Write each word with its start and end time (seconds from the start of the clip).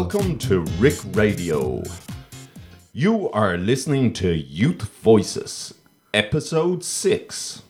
welcome 0.00 0.36
to 0.36 0.60
Rick 0.78 0.98
Radio. 1.14 1.82
You 2.92 3.30
are 3.30 3.56
listening 3.56 4.12
to 4.12 4.36
Youth 4.36 4.82
Voices, 5.00 5.72
Episode 6.12 6.84
6, 6.84 7.62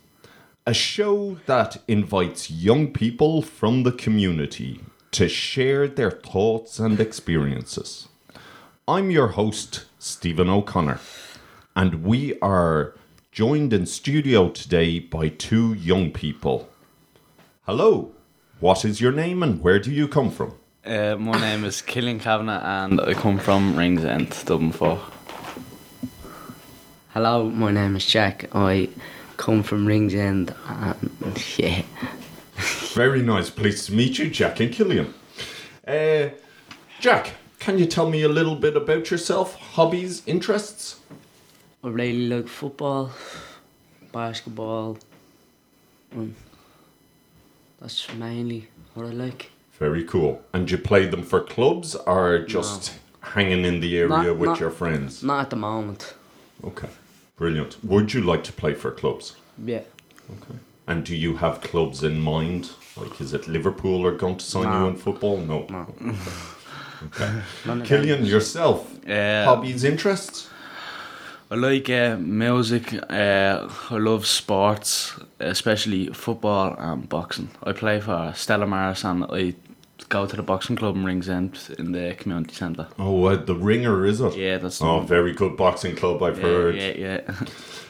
a 0.67 0.75
show 0.75 1.39
that 1.47 1.81
invites 1.87 2.51
young 2.51 2.93
people 2.93 3.43
from 3.43 3.85
the 3.85 3.93
community 3.93 4.81
to 5.13 5.29
share 5.29 5.87
their 5.87 6.11
thoughts 6.11 6.81
and 6.81 6.99
experiences. 6.99 8.09
I'm 8.89 9.13
your 9.13 9.29
host, 9.29 9.85
Stephen 10.01 10.49
O'Connor, 10.49 10.99
and 11.77 12.03
we 12.03 12.37
are 12.41 12.97
joined 13.31 13.73
in 13.73 13.87
studio 13.87 14.49
today 14.49 14.99
by 14.99 15.29
two 15.29 15.75
young 15.75 16.11
people. 16.11 16.69
Hello, 17.67 18.11
what 18.59 18.85
is 18.85 19.01
your 19.01 19.13
name 19.13 19.45
and 19.45 19.63
where 19.63 19.79
do 19.79 19.93
you 19.93 20.09
come 20.09 20.33
from? 20.33 20.57
Uh, 20.87 21.17
my 21.19 21.37
name 21.41 21.65
is 21.65 21.83
Killian 21.83 22.21
Kavanagh 22.21 22.63
and 22.63 23.01
I 23.01 23.15
come 23.15 23.41
from 23.41 23.75
Ringsend, 23.75 24.45
Dublin 24.45 24.71
4. 24.71 25.01
Hello, 27.09 27.51
my 27.51 27.73
name 27.73 27.97
is 27.97 28.07
Jack. 28.07 28.49
I 28.55 28.91
come 29.37 29.65
from 29.65 29.85
Ringsend 29.85 30.55
and 30.69 31.45
yeah, 31.57 31.83
Very 32.95 33.21
nice. 33.21 33.51
Pleased 33.51 33.87
to 33.87 33.95
meet 33.95 34.19
you, 34.19 34.31
Jack 34.31 34.61
and 34.61 34.73
Killian. 34.73 35.13
Uh, 35.85 36.29
Jack, 37.01 37.33
can 37.59 37.81
you 37.81 37.87
tell 37.87 38.09
me 38.09 38.23
a 38.23 38.29
little 38.29 38.55
bit 38.55 38.77
about 38.77 39.11
yourself, 39.11 39.57
hobbies, 39.57 40.23
interests? 40.25 41.01
I 41.83 41.89
really 41.89 42.29
like 42.29 42.47
football, 42.47 43.11
basketball. 44.13 44.99
And 46.13 46.37
that's 47.81 48.15
mainly 48.15 48.69
what 48.95 49.07
I 49.07 49.11
like. 49.11 49.51
Very 49.79 50.05
cool. 50.05 50.43
And 50.53 50.71
you 50.71 50.79
play 50.79 51.07
them 51.07 51.23
for 51.23 51.41
clubs 51.41 51.95
or 52.07 52.39
just 52.39 52.95
hanging 53.21 53.65
in 53.65 53.81
the 53.81 53.99
area 53.99 54.09
Not- 54.09 54.37
with 54.39 54.51
not- 54.51 54.61
your 54.61 54.71
friends? 54.71 55.23
Not 55.23 55.41
at 55.41 55.51
the 55.51 55.57
moment. 55.57 56.15
Okay, 56.65 56.89
brilliant. 57.37 57.77
Would 57.85 58.15
you 58.15 58.23
like 58.23 58.43
to 58.45 58.53
play 58.53 58.75
for 58.75 58.91
clubs? 58.91 59.35
Yeah. 59.63 59.83
Okay. 60.31 60.59
And 60.87 61.05
do 61.05 61.15
you 61.15 61.37
have 61.37 61.61
clubs 61.61 62.03
in 62.03 62.21
mind? 62.21 62.71
Like, 62.97 63.21
is 63.21 63.35
it 63.35 63.47
Liverpool 63.49 64.07
are 64.07 64.17
going 64.17 64.37
to 64.37 64.45
sign 64.45 64.65
you 64.81 64.89
in 64.89 64.97
football? 64.97 65.37
No. 65.39 65.67
No. 65.69 65.87
Okay. 67.07 67.31
None 67.67 67.83
of 67.83 67.87
Killian, 67.87 68.25
yourself, 68.25 68.87
Uh, 69.07 69.45
hobbies, 69.45 69.85
interests? 69.85 70.49
I 71.51 71.55
like 71.55 71.89
uh, 71.91 72.17
music, 72.19 72.93
uh, 73.09 73.69
I 73.91 73.97
love 73.99 74.27
sports, 74.27 75.13
especially 75.39 76.09
football 76.13 76.75
and 76.79 77.09
boxing. 77.09 77.51
I 77.63 77.73
play 77.73 78.01
for 78.01 78.33
Stella 78.35 78.67
Maris 78.67 79.05
and 79.05 79.25
I 79.25 79.55
go 80.09 80.27
to 80.27 80.37
the 80.37 80.43
boxing 80.43 80.77
club 80.77 80.97
in 80.97 81.05
Ringsend 81.05 81.75
in 81.79 81.93
the 81.93 82.15
community 82.19 82.55
centre. 82.55 82.87
Oh, 82.99 83.25
uh, 83.27 83.37
the 83.37 83.55
Ringer, 83.55 84.05
is 84.07 84.21
it? 84.21 84.37
Yeah, 84.37 84.59
that's 84.59 84.81
Oh, 84.83 85.01
very 85.01 85.33
good 85.33 85.57
boxing 85.57 85.97
club, 85.97 86.23
I've 86.23 86.39
yeah, 86.39 86.43
heard. 86.45 86.75
yeah, 86.77 86.93
yeah. 86.97 87.21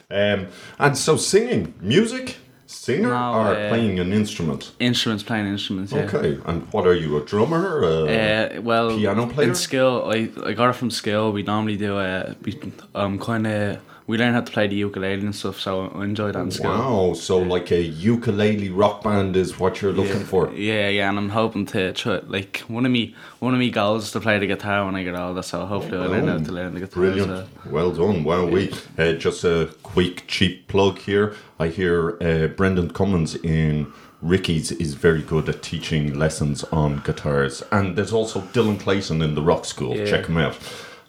Um, 0.09 0.47
and 0.79 0.97
so 0.97 1.17
singing, 1.17 1.75
music, 1.81 2.37
singer, 2.67 3.09
No, 3.09 3.33
or 3.34 3.47
uh, 3.57 3.69
playing 3.71 3.99
an 3.99 4.12
instrument? 4.12 4.71
instruments, 4.79 5.25
playing 5.25 5.49
instruments, 5.49 5.93
yeah. 5.93 6.03
Okay, 6.03 6.39
and 6.47 6.62
what 6.73 6.87
are 6.87 6.95
you, 6.95 7.17
a 7.17 7.25
drummer? 7.25 7.83
Uh, 7.84 8.07
Uh, 8.07 8.61
well, 8.62 8.97
Piano 8.97 9.27
player? 9.27 9.49
in 9.49 9.55
skill, 9.57 10.09
I, 10.09 10.31
I 10.49 10.53
got 10.53 10.71
it 10.71 10.75
from 10.75 10.91
skill. 10.93 11.33
We 11.33 11.43
normally 11.43 11.77
do 11.77 11.97
uh, 11.99 12.34
we 12.45 12.57
um 12.95 13.19
kind 13.19 13.49
of 13.49 13.79
we 14.07 14.17
learn 14.19 14.35
how 14.35 14.41
to 14.41 14.53
play 14.53 14.67
the 14.69 14.77
ukulele 14.77 15.21
and 15.21 15.35
stuff. 15.35 15.59
So 15.61 15.89
I 15.89 16.05
enjoy 16.05 16.33
that 16.33 16.41
in 16.41 16.51
skill. 16.51 16.71
wow, 16.71 17.15
so 17.15 17.39
like 17.39 17.71
a 17.72 17.81
ukulele 17.81 18.69
rock 18.69 19.03
band 19.03 19.37
is 19.37 19.59
what 19.59 19.83
you're 19.83 19.93
looking 19.93 20.25
for. 20.25 20.53
Yeah, 20.53 20.89
yeah, 20.89 21.09
and 21.09 21.19
I'm 21.19 21.31
hoping 21.31 21.67
to 21.67 21.93
try 21.93 22.21
like 22.27 22.59
one 22.69 22.87
of 22.87 22.93
me 22.93 23.15
one 23.41 23.53
of 23.53 23.61
me 23.61 23.71
goals 23.71 24.05
is 24.05 24.12
to 24.12 24.21
play 24.21 24.39
the 24.39 24.47
guitar 24.47 24.84
when 24.84 24.95
I 24.95 25.03
get 25.03 25.16
older. 25.16 25.43
So 25.43 25.66
hopefully 25.66 25.99
I 25.99 26.06
learn 26.06 26.28
how 26.28 26.39
to 26.39 26.53
learn 26.53 26.75
the 26.75 26.81
guitar. 26.81 27.03
Brilliant. 27.03 27.28
well. 27.28 27.47
Well 27.71 27.93
done. 27.93 28.25
Wow, 28.25 28.47
we 28.47 28.72
uh, 28.99 29.12
just 29.15 29.45
a 29.45 29.75
quick 29.83 30.25
cheap 30.28 30.69
plug 30.69 30.99
here. 30.99 31.34
I 31.59 31.69
hear 31.69 32.16
uh, 32.22 32.49
Brendan 32.49 32.91
Cummins 32.91 33.34
in 33.34 33.93
Ricky's 34.22 34.72
is 34.72 34.95
very 34.95 35.22
good 35.22 35.49
at 35.49 35.62
teaching 35.62 36.19
lessons 36.19 36.65
on 36.65 36.99
guitars, 37.05 37.62
and 37.71 37.97
there's 37.97 38.12
also 38.12 38.41
Dylan 38.41 38.78
Clayton 38.78 39.21
in 39.21 39.34
the 39.34 39.43
Rock 39.43 39.65
School. 39.65 39.97
Yeah. 39.97 40.06
Check 40.06 40.27
him 40.27 40.39
out. 40.39 40.56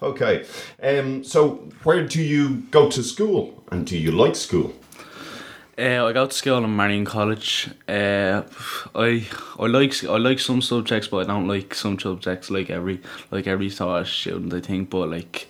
Okay, 0.00 0.46
um, 0.82 1.24
so 1.24 1.56
where 1.82 2.06
do 2.06 2.22
you 2.22 2.62
go 2.70 2.88
to 2.88 3.02
school, 3.02 3.64
and 3.72 3.86
do 3.86 3.98
you 3.98 4.12
like 4.12 4.36
school? 4.36 4.72
Uh, 5.78 6.06
I 6.06 6.12
go 6.12 6.26
to 6.26 6.32
school 6.32 6.64
in 6.64 6.74
Marian 6.74 7.04
College. 7.04 7.70
Uh, 7.88 8.42
I 8.96 9.24
I 9.58 9.66
like 9.66 10.04
I 10.04 10.16
like 10.16 10.40
some 10.40 10.60
subjects, 10.60 11.06
but 11.06 11.18
I 11.18 11.32
don't 11.32 11.46
like 11.46 11.72
some 11.74 11.98
subjects. 11.98 12.50
Like 12.50 12.68
every 12.68 13.00
like 13.30 13.46
every 13.46 13.70
sort 13.70 14.02
of 14.02 14.08
student, 14.08 14.52
I 14.52 14.60
think. 14.60 14.90
But 14.90 15.08
like, 15.08 15.46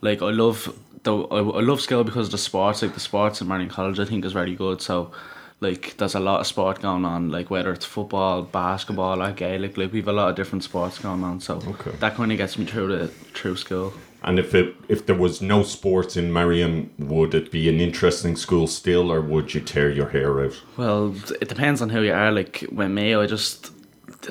like 0.00 0.22
I 0.22 0.30
love 0.30 0.74
the 1.02 1.14
I, 1.14 1.38
I 1.40 1.60
love 1.60 1.82
school 1.82 2.02
because 2.02 2.30
the 2.30 2.38
sports. 2.38 2.80
Like 2.80 2.94
the 2.94 3.00
sports 3.00 3.42
in 3.42 3.48
Marian 3.48 3.68
College, 3.68 3.98
I 4.00 4.06
think 4.06 4.24
is 4.24 4.32
very 4.32 4.54
good. 4.54 4.80
So, 4.80 5.12
like, 5.60 5.96
there's 5.96 6.14
a 6.14 6.20
lot 6.20 6.40
of 6.40 6.46
sport 6.46 6.80
going 6.80 7.04
on. 7.04 7.30
Like 7.30 7.50
whether 7.50 7.72
it's 7.72 7.84
football, 7.86 8.42
basketball, 8.42 9.22
or 9.22 9.32
Gaelic. 9.32 9.76
Like 9.76 9.92
we 9.92 9.98
have 9.98 10.08
a 10.08 10.12
lot 10.12 10.30
of 10.30 10.36
different 10.36 10.64
sports 10.64 10.98
going 10.98 11.24
on. 11.24 11.40
So 11.40 11.56
Okay. 11.66 11.90
that 11.98 12.14
kind 12.14 12.30
of 12.32 12.38
gets 12.38 12.58
me 12.58 12.64
through 12.64 12.96
the 12.96 13.08
through 13.08 13.56
school. 13.56 13.92
And 14.22 14.38
if 14.38 14.54
it 14.54 14.74
if 14.88 15.06
there 15.06 15.14
was 15.16 15.40
no 15.40 15.62
sports 15.62 16.16
in 16.16 16.32
Marian, 16.32 16.90
would 16.98 17.34
it 17.34 17.50
be 17.52 17.68
an 17.68 17.80
interesting 17.80 18.36
school 18.36 18.66
still, 18.66 19.12
or 19.12 19.20
would 19.20 19.54
you 19.54 19.60
tear 19.60 19.90
your 19.90 20.08
hair 20.08 20.44
out? 20.44 20.60
Well, 20.76 21.14
it 21.40 21.48
depends 21.48 21.80
on 21.82 21.90
who 21.90 22.02
you 22.02 22.12
are. 22.12 22.32
Like 22.32 22.66
when 22.70 22.94
me, 22.94 23.14
I 23.14 23.26
just 23.26 23.70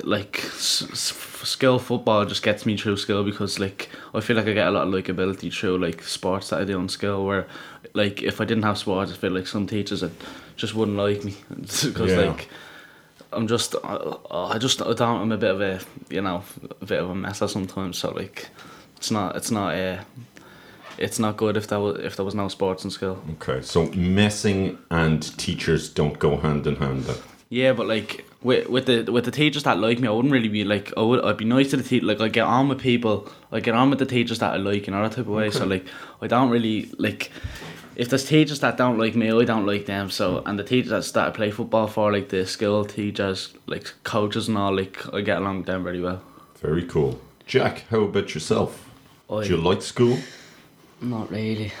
like 0.04 0.38
s- 0.44 0.82
s- 0.92 1.48
skill 1.48 1.78
football 1.78 2.24
just 2.26 2.42
gets 2.42 2.66
me 2.66 2.76
through 2.76 2.96
skill 2.98 3.24
because 3.24 3.58
like 3.58 3.88
I 4.14 4.20
feel 4.20 4.36
like 4.36 4.46
I 4.46 4.52
get 4.52 4.68
a 4.68 4.70
lot 4.70 4.86
of 4.86 4.92
likability 4.92 5.52
through 5.52 5.78
like 5.78 6.02
sports 6.02 6.50
that 6.50 6.60
I 6.60 6.64
do 6.64 6.78
on 6.78 6.88
skill. 6.88 7.24
Where 7.24 7.46
like 7.94 8.22
if 8.22 8.40
I 8.40 8.44
didn't 8.44 8.64
have 8.64 8.78
sports, 8.78 9.12
I 9.12 9.14
feel 9.14 9.32
like 9.32 9.46
some 9.46 9.66
teachers 9.66 10.00
that 10.02 10.12
just 10.56 10.74
wouldn't 10.74 10.96
like 10.96 11.24
me 11.24 11.34
because 11.50 12.10
Yeah. 12.12 12.20
like. 12.30 12.48
I'm 13.30 13.46
just, 13.46 13.74
I, 13.84 14.16
I 14.30 14.56
just, 14.56 14.80
I 14.80 14.94
don't, 14.94 15.20
I'm 15.20 15.32
a 15.32 15.36
bit 15.36 15.50
of 15.50 15.60
a, 15.60 15.80
you 16.08 16.22
know, 16.22 16.42
a 16.80 16.86
bit 16.86 16.98
of 16.98 17.10
a 17.10 17.14
messer 17.14 17.46
sometimes. 17.46 17.98
So 17.98 18.10
like, 18.12 18.48
it's 18.96 19.10
not, 19.10 19.36
it's 19.36 19.50
not, 19.50 19.74
a 19.74 20.00
it's 20.96 21.18
not 21.18 21.36
good 21.36 21.58
if 21.58 21.66
there 21.66 21.78
was, 21.78 21.98
if 22.02 22.16
there 22.16 22.24
was 22.24 22.34
no 22.34 22.48
sports 22.48 22.84
in 22.84 22.90
school. 22.90 23.22
Okay, 23.32 23.60
so 23.60 23.84
messing 23.90 24.78
and 24.90 25.36
teachers 25.36 25.90
don't 25.90 26.18
go 26.18 26.38
hand 26.38 26.66
in 26.66 26.76
hand. 26.76 27.02
Then. 27.02 27.16
Yeah, 27.50 27.74
but 27.74 27.86
like 27.86 28.24
with 28.42 28.68
with 28.68 28.86
the 28.86 29.10
with 29.10 29.24
the 29.24 29.30
teachers 29.30 29.64
that 29.64 29.78
like 29.78 29.98
me, 29.98 30.08
I 30.08 30.10
wouldn't 30.12 30.32
really 30.32 30.48
be 30.48 30.64
like 30.64 30.92
I 30.96 31.02
would 31.02 31.24
I'd 31.24 31.36
be 31.36 31.44
nice 31.44 31.70
to 31.70 31.76
the 31.76 31.82
teacher. 31.82 32.06
Like 32.06 32.20
I 32.20 32.28
get 32.28 32.44
on 32.44 32.68
with 32.68 32.80
people, 32.80 33.28
I 33.50 33.60
get 33.60 33.74
on 33.74 33.90
with 33.90 33.98
the 33.98 34.06
teachers 34.06 34.38
that 34.38 34.54
I 34.54 34.56
like 34.56 34.86
in 34.86 34.94
other 34.94 35.08
type 35.08 35.26
of 35.26 35.28
way. 35.28 35.50
So 35.50 35.66
like 35.66 35.86
I 36.20 36.26
don't 36.26 36.50
really 36.50 36.90
like 36.98 37.30
if 37.96 38.08
there's 38.08 38.24
teachers 38.24 38.60
that 38.60 38.76
don't 38.76 38.96
like 38.96 39.16
me, 39.16 39.32
I 39.32 39.44
don't 39.44 39.66
like 39.66 39.86
them. 39.86 40.08
So 40.10 40.42
and 40.46 40.58
the 40.58 40.64
teachers 40.64 40.90
that, 40.90 41.12
that 41.14 41.28
I 41.28 41.30
play 41.30 41.50
football 41.50 41.88
for, 41.88 42.12
like 42.12 42.28
the 42.28 42.46
skill 42.46 42.84
teachers, 42.84 43.52
like 43.66 43.92
coaches 44.04 44.46
and 44.48 44.56
all, 44.56 44.74
like 44.74 45.12
I 45.12 45.20
get 45.20 45.38
along 45.38 45.58
with 45.58 45.66
them 45.66 45.82
very 45.82 46.00
well. 46.00 46.22
Very 46.60 46.84
cool. 46.84 47.20
Jack, 47.46 47.84
how 47.90 48.02
about 48.02 48.34
yourself? 48.34 48.88
I, 49.30 49.42
Do 49.42 49.48
you 49.48 49.56
like 49.56 49.82
school? 49.82 50.18
not 51.00 51.30
really. 51.30 51.72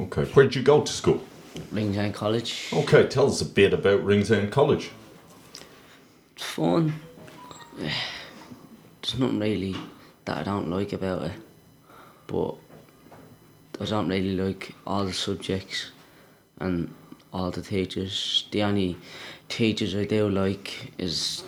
Okay, 0.00 0.24
where'd 0.24 0.54
you 0.54 0.62
go 0.62 0.82
to 0.82 0.92
school? 0.92 1.22
Ringsend 1.70 2.14
College. 2.14 2.68
Okay, 2.72 3.06
tell 3.06 3.28
us 3.28 3.40
a 3.40 3.44
bit 3.44 3.72
about 3.72 4.02
Ringsend 4.04 4.50
College. 4.50 4.90
It's 6.34 6.44
fun. 6.56 6.94
There's 7.76 9.18
nothing 9.18 9.38
really 9.38 9.76
that 10.24 10.38
I 10.38 10.42
don't 10.42 10.70
like 10.70 10.92
about 10.92 11.22
it. 11.22 11.32
But 12.26 12.54
I 13.80 13.84
don't 13.84 14.08
really 14.08 14.36
like 14.36 14.74
all 14.86 15.04
the 15.04 15.12
subjects 15.12 15.90
and 16.58 16.94
all 17.32 17.50
the 17.50 17.62
teachers. 17.62 18.46
The 18.50 18.62
only 18.62 18.96
teachers 19.48 19.94
I 19.94 20.04
do 20.04 20.28
like 20.28 20.92
is 20.98 21.42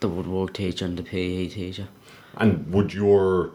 the 0.00 0.08
woodwork 0.08 0.54
teacher 0.54 0.84
and 0.84 0.98
the 0.98 1.02
PE 1.02 1.48
teacher. 1.48 1.88
And 2.36 2.72
would 2.72 2.92
your 2.92 3.52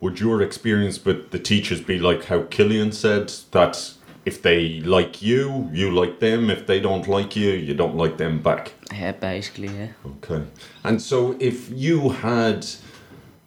would 0.00 0.20
your 0.20 0.40
experience 0.42 1.04
with 1.04 1.32
the 1.32 1.40
teachers 1.40 1.80
be 1.80 1.98
like 1.98 2.26
how 2.26 2.42
Killian 2.42 2.92
said 2.92 3.32
that 3.50 3.94
if 4.28 4.42
they 4.42 4.80
like 4.80 5.22
you, 5.22 5.70
you 5.72 5.90
like 5.90 6.20
them. 6.20 6.50
If 6.50 6.66
they 6.66 6.80
don't 6.80 7.08
like 7.08 7.34
you, 7.34 7.50
you 7.50 7.74
don't 7.74 7.96
like 7.96 8.18
them 8.18 8.40
back. 8.42 8.72
Yeah, 8.92 9.12
basically, 9.12 9.68
yeah. 9.68 9.88
Okay. 10.06 10.44
And 10.84 11.00
so 11.00 11.34
if 11.40 11.70
you 11.70 12.10
had 12.10 12.66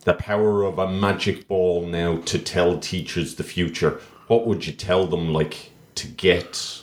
the 0.05 0.15
power 0.15 0.63
of 0.63 0.79
a 0.79 0.91
magic 0.91 1.47
ball 1.47 1.85
now 1.85 2.17
to 2.31 2.39
tell 2.39 2.79
teachers 2.79 3.35
the 3.35 3.43
future, 3.43 4.01
what 4.27 4.47
would 4.47 4.65
you 4.65 4.73
tell 4.73 5.05
them 5.05 5.31
like 5.31 5.71
to 5.95 6.07
get 6.07 6.81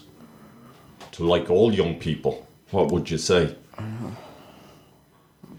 to 1.13 1.25
like 1.25 1.51
all 1.51 1.75
young 1.75 1.99
people? 1.99 2.47
What 2.71 2.93
would 2.93 3.11
you 3.11 3.19
say? 3.19 3.57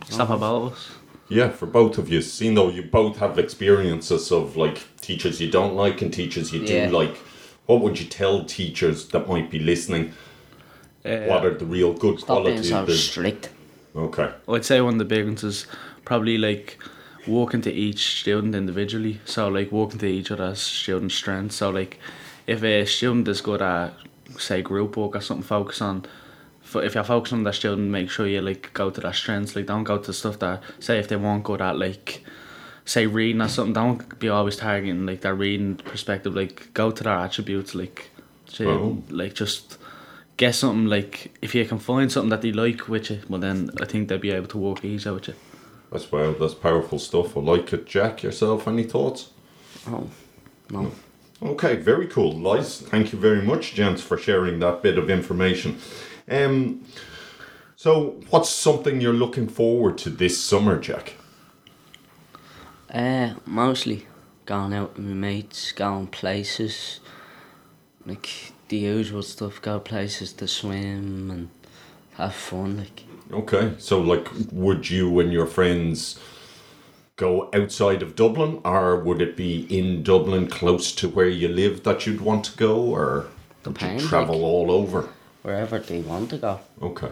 Stop 0.08 0.30
about 0.30 0.72
us. 0.72 0.92
Yeah, 1.28 1.50
for 1.50 1.66
both 1.68 1.98
of 1.98 2.10
you, 2.10 2.22
seeing 2.22 2.56
though 2.56 2.70
you 2.70 2.84
both 2.84 3.18
have 3.18 3.38
experiences 3.38 4.32
of 4.32 4.56
like 4.56 4.78
teachers 5.02 5.42
you 5.42 5.52
don't 5.52 5.76
like 5.76 6.02
and 6.02 6.12
teachers 6.14 6.54
you 6.54 6.62
Yeah. 6.62 6.88
do 6.88 6.96
like, 6.98 7.16
what 7.70 7.82
would 7.82 8.00
you 8.00 8.08
tell 8.08 8.44
teachers 8.46 9.10
that 9.10 9.28
might 9.28 9.52
be 9.52 9.60
listening? 9.60 10.12
Uh, 11.06 11.20
what 11.26 11.46
are 11.46 11.54
the 11.54 11.68
real 11.68 11.94
good 11.94 12.20
Stop 12.20 12.44
being 12.46 12.64
qualities? 12.64 12.70
so 12.70 12.84
that- 12.84 12.98
strict. 12.98 13.50
okay. 13.96 14.32
I'd 14.48 14.66
say 14.66 14.82
one 14.82 14.96
of 14.96 15.00
the 15.00 15.06
big 15.06 15.26
ones 15.26 15.44
is 15.44 15.68
probably 16.04 16.40
like 16.40 16.80
working 17.28 17.62
to 17.62 17.72
each 17.72 18.22
student 18.22 18.56
individually. 18.56 19.22
So 19.24 19.50
like 19.50 19.72
working 19.72 20.00
to 20.00 20.08
each 20.08 20.32
other's 20.32 20.60
student 20.60 21.12
strengths. 21.12 21.58
So 21.58 21.70
like 21.70 22.00
if 22.48 22.64
a 22.64 22.86
student 22.86 23.28
is 23.28 23.40
good 23.40 23.62
at 23.62 23.94
say 24.40 24.64
group 24.64 24.98
work 24.98 25.16
or 25.16 25.22
something, 25.22 25.44
focus 25.44 25.80
on. 25.80 26.06
If 26.74 26.96
you're 26.96 27.04
focusing 27.04 27.40
on 27.40 27.44
that 27.44 27.54
student, 27.54 27.90
make 27.92 28.10
sure 28.10 28.26
you 28.26 28.42
like 28.42 28.74
go 28.74 28.90
to 28.90 29.00
their 29.00 29.14
strengths. 29.14 29.56
Like 29.56 29.68
don't 29.68 29.84
go 29.84 30.00
to 30.00 30.12
stuff 30.12 30.40
that 30.40 30.64
say 30.80 30.98
if 30.98 31.08
they 31.08 31.18
weren't 31.18 31.44
good 31.44 31.62
at 31.62 31.78
like 31.78 32.24
say 32.90 33.06
reading 33.06 33.42
or 33.42 33.48
something. 33.48 33.74
Don't 33.74 34.18
be 34.20 34.30
always 34.30 34.58
targeting 34.58 35.06
like 35.06 35.22
their 35.22 35.36
reading 35.36 35.76
perspective. 35.76 36.36
Like 36.36 36.74
go 36.74 36.90
to 36.92 37.04
their 37.04 37.14
attributes. 37.14 37.76
Like 37.76 38.10
to, 38.54 38.70
Oh. 38.70 39.04
like 39.10 39.36
just 39.36 39.78
get 40.38 40.56
something 40.56 40.88
like 40.88 41.32
if 41.42 41.54
you 41.54 41.66
can 41.66 41.78
find 41.80 42.12
something 42.12 42.30
that 42.32 42.42
they 42.42 42.52
like 42.52 42.90
with 42.90 43.12
you, 43.12 43.20
well 43.30 43.40
then 43.40 43.70
I 43.80 43.86
think 43.86 44.08
they'll 44.08 44.18
be 44.18 44.32
able 44.32 44.48
to 44.48 44.58
work 44.58 44.84
easier 44.84 45.14
with 45.14 45.28
you. 45.28 45.36
That's 45.92 46.12
wow, 46.12 46.34
that's 46.40 46.56
powerful 46.56 47.00
stuff. 47.00 47.38
I 47.38 47.40
like 47.42 47.72
it. 47.74 47.86
Jack, 47.86 48.24
yourself, 48.24 48.68
any 48.68 48.84
thoughts? 48.84 49.30
Oh, 49.88 50.08
no. 50.70 50.92
Okay, 51.42 51.76
very 51.78 52.08
cool. 52.08 52.32
Lies, 52.38 52.82
thank 52.82 53.14
you 53.14 53.20
very 53.20 53.42
much, 53.42 53.74
gents, 53.74 54.02
for 54.02 54.18
sharing 54.18 54.60
that 54.60 54.82
bit 54.84 54.98
of 54.98 55.10
information. 55.10 55.78
Um, 56.30 56.84
so, 57.76 58.20
what's 58.30 58.50
something 58.50 59.00
you're 59.02 59.14
looking 59.14 59.48
forward 59.48 59.98
to 60.00 60.10
this 60.10 60.38
summer, 60.44 60.80
Jack? 60.80 61.14
Uh, 62.94 63.34
mostly 63.46 64.08
going 64.46 64.74
out 64.74 64.96
with 64.96 65.06
my 65.06 65.14
mates, 65.14 65.72
going 65.72 66.08
places, 66.08 67.00
like 68.06 68.52
the 68.70 68.78
usual 68.78 69.22
stuff, 69.22 69.62
go 69.62 69.80
places 69.80 70.34
to 70.34 70.48
swim 70.48 71.30
and 71.30 71.50
have 72.16 72.34
fun, 72.34 72.78
like. 72.78 73.04
Okay, 73.32 73.74
so 73.78 74.02
like, 74.02 74.28
would 74.52 74.90
you 74.90 75.20
and 75.20 75.32
your 75.32 75.46
friends 75.46 76.20
go 77.16 77.50
outside 77.54 78.02
of 78.02 78.16
Dublin, 78.16 78.60
or 78.66 78.96
would 78.98 79.22
it 79.22 79.38
be 79.38 79.68
in 79.70 80.02
Dublin, 80.02 80.48
close 80.48 80.92
to 80.96 81.10
where 81.10 81.28
you 81.28 81.48
live, 81.48 81.84
that 81.84 82.08
you'd 82.08 82.22
want 82.22 82.46
to 82.46 82.58
go, 82.58 82.80
or 82.82 83.28
Depends, 83.62 84.08
travel 84.08 84.36
like. 84.36 84.44
all 84.44 84.72
over? 84.72 85.10
Wherever 85.44 85.78
they 85.78 86.02
want 86.02 86.32
to 86.32 86.38
go. 86.38 86.60
Okay, 86.82 87.12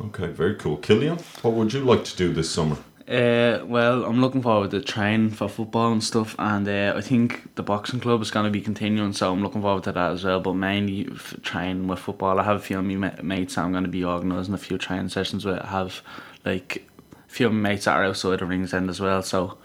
okay, 0.00 0.26
very 0.26 0.56
cool. 0.56 0.78
Killian, 0.78 1.18
what 1.42 1.54
would 1.54 1.72
you 1.72 1.80
like 1.80 2.04
to 2.06 2.16
do 2.16 2.32
this 2.32 2.50
summer? 2.50 2.78
Uh, 3.10 3.64
well, 3.66 4.04
I'm 4.04 4.20
looking 4.20 4.40
forward 4.40 4.70
to 4.70 4.80
training 4.80 5.30
for 5.30 5.48
football 5.48 5.90
and 5.90 6.02
stuff, 6.04 6.36
and 6.38 6.68
uh, 6.68 6.94
I 6.96 7.00
think 7.00 7.56
the 7.56 7.62
boxing 7.64 7.98
club 7.98 8.22
is 8.22 8.30
going 8.30 8.44
to 8.44 8.52
be 8.52 8.60
continuing, 8.60 9.12
so 9.12 9.32
I'm 9.32 9.42
looking 9.42 9.62
forward 9.62 9.82
to 9.84 9.92
that 9.92 10.12
as 10.12 10.22
well. 10.22 10.38
But 10.40 10.54
mainly 10.54 11.08
f- 11.12 11.34
training 11.42 11.88
with 11.88 11.98
football. 11.98 12.38
I 12.38 12.44
have 12.44 12.56
a 12.56 12.60
few 12.60 12.78
of 12.78 12.84
my 12.84 13.12
mates 13.20 13.56
that 13.56 13.62
I'm 13.64 13.72
going 13.72 13.82
to 13.82 13.90
be 13.90 14.04
organising 14.04 14.54
a 14.54 14.58
few 14.58 14.78
training 14.78 15.08
sessions 15.08 15.44
with. 15.44 15.58
I 15.58 15.66
have 15.66 16.02
like 16.44 16.88
a 17.12 17.30
few 17.32 17.46
of 17.48 17.52
my 17.52 17.70
mates 17.70 17.86
that 17.86 17.96
are 17.96 18.04
outside 18.04 18.38
the 18.38 18.46
Ringsend 18.46 18.88
as 18.88 19.00
well. 19.00 19.22
So 19.22 19.58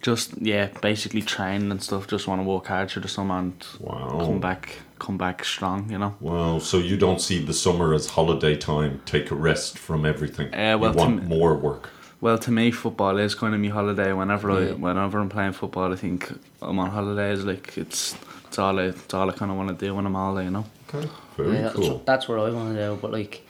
just 0.00 0.40
yeah, 0.40 0.68
basically 0.80 1.20
training 1.20 1.70
and 1.70 1.82
stuff. 1.82 2.06
Just 2.06 2.26
want 2.26 2.40
to 2.40 2.44
work 2.48 2.68
hard 2.68 2.88
through 2.90 3.02
the 3.02 3.08
summer 3.08 3.38
and 3.38 3.66
Wow. 3.80 4.18
come 4.24 4.40
back, 4.40 4.78
come 4.98 5.18
back 5.18 5.44
strong. 5.44 5.90
You 5.90 5.98
know. 5.98 6.14
Wow, 6.20 6.58
so 6.58 6.78
you 6.78 6.96
don't 6.96 7.20
see 7.20 7.44
the 7.44 7.52
summer 7.52 7.92
as 7.92 8.06
holiday 8.06 8.56
time, 8.56 9.02
take 9.04 9.30
a 9.30 9.34
rest 9.34 9.78
from 9.78 10.06
everything. 10.06 10.54
Uh, 10.54 10.78
well, 10.78 10.92
you 10.92 10.96
want 10.96 11.20
m- 11.24 11.28
more 11.28 11.54
work. 11.54 11.90
Well, 12.20 12.36
to 12.38 12.50
me, 12.50 12.72
football 12.72 13.16
is 13.18 13.34
kind 13.36 13.54
of 13.54 13.60
my 13.60 13.68
holiday. 13.68 14.12
Whenever 14.12 14.50
I, 14.50 14.72
whenever 14.72 15.20
I'm 15.20 15.28
playing 15.28 15.52
football, 15.52 15.92
I 15.92 15.96
think 15.96 16.32
I'm 16.60 16.78
on 16.78 16.90
holidays. 16.90 17.44
Like 17.44 17.78
it's, 17.78 18.16
it's 18.46 18.58
all 18.58 18.78
I, 18.80 18.84
it's 18.84 19.14
all 19.14 19.30
I 19.30 19.32
kind 19.32 19.52
of 19.52 19.56
want 19.56 19.68
to 19.68 19.86
do 19.86 19.94
when 19.94 20.04
I'm 20.04 20.14
holiday. 20.14 20.46
You 20.46 20.50
know. 20.50 20.64
Okay, 20.92 21.08
very 21.36 21.54
yeah, 21.54 21.62
that's, 21.62 21.76
cool. 21.76 22.02
that's 22.04 22.28
what 22.28 22.40
I 22.40 22.50
want 22.50 22.74
to 22.74 22.86
do, 22.86 22.98
but 23.00 23.12
like, 23.12 23.46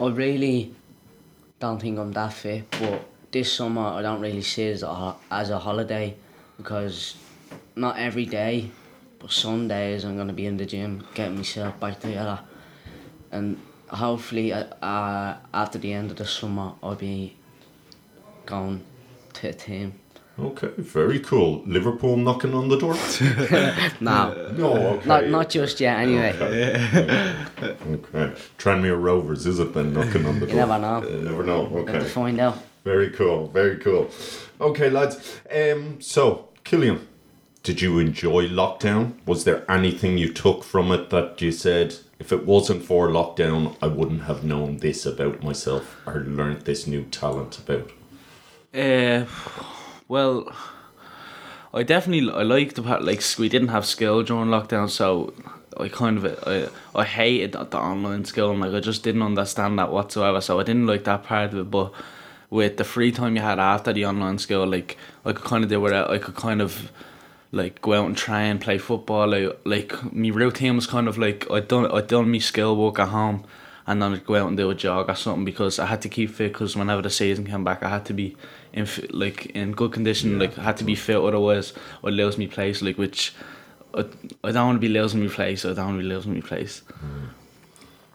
I 0.00 0.06
really 0.06 0.74
don't 1.58 1.80
think 1.80 1.98
I'm 1.98 2.12
that 2.12 2.32
fit, 2.32 2.70
but 2.70 3.04
this 3.32 3.52
summer 3.52 3.82
I 3.82 4.02
don't 4.02 4.20
really 4.20 4.42
see 4.42 4.64
it 4.64 4.74
as 4.74 4.82
a, 4.82 5.14
as 5.30 5.50
a 5.50 5.58
holiday 5.58 6.14
because 6.56 7.16
not 7.76 7.98
every 7.98 8.24
day, 8.24 8.70
but 9.18 9.30
some 9.30 9.68
days 9.68 10.04
I'm 10.04 10.16
going 10.16 10.28
to 10.28 10.34
be 10.34 10.46
in 10.46 10.56
the 10.56 10.66
gym 10.66 11.06
getting 11.14 11.36
myself 11.36 11.78
back 11.80 12.00
together. 12.00 12.40
And 13.30 13.60
hopefully, 13.88 14.52
uh, 14.52 14.64
uh, 14.82 15.36
after 15.52 15.78
the 15.78 15.92
end 15.92 16.10
of 16.10 16.16
the 16.16 16.26
summer, 16.26 16.72
I'll 16.82 16.94
be 16.94 17.36
going 18.52 18.84
to 19.32 19.48
a 19.48 19.52
team. 19.52 19.94
Okay, 20.38 20.70
very 20.76 21.20
cool. 21.20 21.62
Liverpool 21.66 22.16
knocking 22.16 22.54
on 22.54 22.68
the 22.68 22.78
door? 22.78 22.94
No, 24.00 24.52
no, 24.56 24.76
okay. 24.94 25.08
not, 25.08 25.28
not 25.28 25.50
just 25.50 25.80
yet, 25.80 25.98
anyway. 26.00 26.32
Okay. 27.62 28.32
Tranmere 28.58 29.00
Rovers, 29.00 29.46
is 29.46 29.58
it 29.58 29.72
then 29.74 29.92
knocking 29.94 30.26
on 30.26 30.40
the 30.40 30.46
door? 30.46 30.54
You 30.54 30.66
never 30.66 30.78
know. 30.78 31.00
Never 31.30 31.44
know, 31.44 31.62
We'll 31.64 31.86
have 31.86 31.94
to 31.94 32.00
okay. 32.00 32.08
find 32.08 32.40
out. 32.40 32.58
Very 32.84 33.10
cool, 33.10 33.48
very 33.48 33.76
cool. 33.78 34.10
Okay, 34.60 34.90
lads. 34.90 35.14
Um, 35.50 36.00
so, 36.00 36.48
Killian, 36.64 37.06
did 37.62 37.80
you 37.80 37.98
enjoy 37.98 38.48
lockdown? 38.48 39.14
Was 39.26 39.44
there 39.44 39.70
anything 39.70 40.18
you 40.18 40.32
took 40.32 40.64
from 40.64 40.92
it 40.92 41.10
that 41.10 41.40
you 41.40 41.52
said, 41.52 41.96
if 42.18 42.32
it 42.32 42.44
wasn't 42.44 42.84
for 42.84 43.08
lockdown, 43.08 43.76
I 43.80 43.86
wouldn't 43.86 44.24
have 44.24 44.44
known 44.44 44.78
this 44.78 45.06
about 45.06 45.42
myself 45.42 45.96
or 46.06 46.20
learned 46.20 46.62
this 46.62 46.86
new 46.86 47.04
talent 47.04 47.58
about? 47.58 47.92
Uh, 48.74 49.26
well, 50.08 50.50
I 51.74 51.82
definitely 51.82 52.30
I 52.32 52.42
like 52.42 52.74
the 52.74 52.82
part 52.82 53.02
like 53.04 53.22
we 53.38 53.48
didn't 53.48 53.68
have 53.68 53.84
skill 53.86 54.22
during 54.22 54.48
lockdown, 54.48 54.88
so 54.88 55.34
I 55.78 55.88
kind 55.88 56.18
of 56.18 56.24
I 56.46 56.68
I 56.98 57.04
hated 57.04 57.52
the, 57.52 57.78
online 57.78 58.24
skill 58.24 58.50
and 58.50 58.60
like 58.60 58.72
I 58.74 58.80
just 58.80 59.02
didn't 59.02 59.22
understand 59.22 59.78
that 59.78 59.92
whatsoever. 59.92 60.40
So 60.40 60.58
I 60.60 60.62
didn't 60.64 60.86
like 60.86 61.04
that 61.04 61.24
part 61.24 61.52
of 61.52 61.58
it, 61.58 61.70
but. 61.70 61.92
With 62.50 62.76
the 62.76 62.84
free 62.84 63.12
time 63.12 63.34
you 63.34 63.40
had 63.40 63.58
after 63.58 63.94
the 63.94 64.04
online 64.04 64.36
skill, 64.36 64.66
like 64.66 64.98
I 65.24 65.32
could 65.32 65.42
kind 65.46 65.64
of 65.64 65.70
do 65.70 65.80
without. 65.80 66.10
I 66.10 66.18
could 66.18 66.34
kind 66.34 66.60
of 66.60 66.92
like 67.50 67.80
go 67.80 67.94
out 67.94 68.04
and 68.06 68.14
try 68.14 68.42
and 68.42 68.60
play 68.60 68.76
football. 68.76 69.26
Like, 69.26 69.58
like 69.64 70.12
my 70.12 70.28
routine 70.28 70.76
was 70.76 70.86
kind 70.86 71.08
of 71.08 71.16
like 71.16 71.50
I 71.50 71.60
done 71.60 71.90
I 71.90 72.02
done 72.02 72.30
my 72.30 72.36
skill 72.40 72.76
work 72.76 72.98
at 72.98 73.08
home, 73.08 73.44
and 73.86 74.00
then 74.02 74.12
I'd 74.12 74.24
go 74.24 74.36
out 74.36 74.48
and 74.48 74.56
do 74.56 74.70
a 74.70 74.74
jog 74.74 75.10
or 75.10 75.14
something 75.14 75.44
because 75.44 75.78
I 75.78 75.86
had 75.86 76.02
to 76.02 76.08
keep 76.08 76.30
fit. 76.30 76.52
Because 76.52 76.76
whenever 76.76 77.02
the 77.02 77.10
season 77.10 77.46
came 77.46 77.64
back, 77.64 77.82
I 77.82 77.88
had 77.88 78.04
to 78.06 78.12
be 78.14 78.36
in 78.72 78.86
like 79.10 79.46
in 79.46 79.72
good 79.72 79.92
condition. 79.92 80.38
Like 80.38 80.58
I 80.58 80.62
had 80.62 80.76
to 80.78 80.84
be 80.84 80.94
fit, 80.94 81.16
otherwise 81.16 81.72
I'd 82.04 82.12
lose 82.12 82.38
my 82.38 82.46
place. 82.46 82.82
Like 82.82 82.98
which 82.98 83.34
I, 83.94 84.04
I 84.44 84.52
don't 84.52 84.66
want 84.66 84.76
to 84.76 84.80
be 84.80 84.88
losing 84.88 85.20
my 85.22 85.28
place. 85.28 85.64
I 85.64 85.72
don't 85.74 85.86
want 85.86 85.98
to 85.98 86.02
be 86.02 86.08
losing 86.08 86.34
my 86.34 86.40
place. 86.40 86.80
Hmm. 87.00 87.26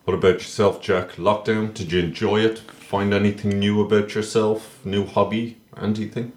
What 0.05 0.13
about 0.13 0.36
yourself, 0.36 0.81
Jack? 0.81 1.17
Lockdown, 1.17 1.74
did 1.74 1.91
you 1.91 2.00
enjoy 2.00 2.39
it? 2.39 2.59
Find 2.59 3.13
anything 3.13 3.59
new 3.59 3.81
about 3.81 4.15
yourself? 4.15 4.79
New 4.86 5.05
hobby? 5.05 5.57
Anything? 5.75 6.31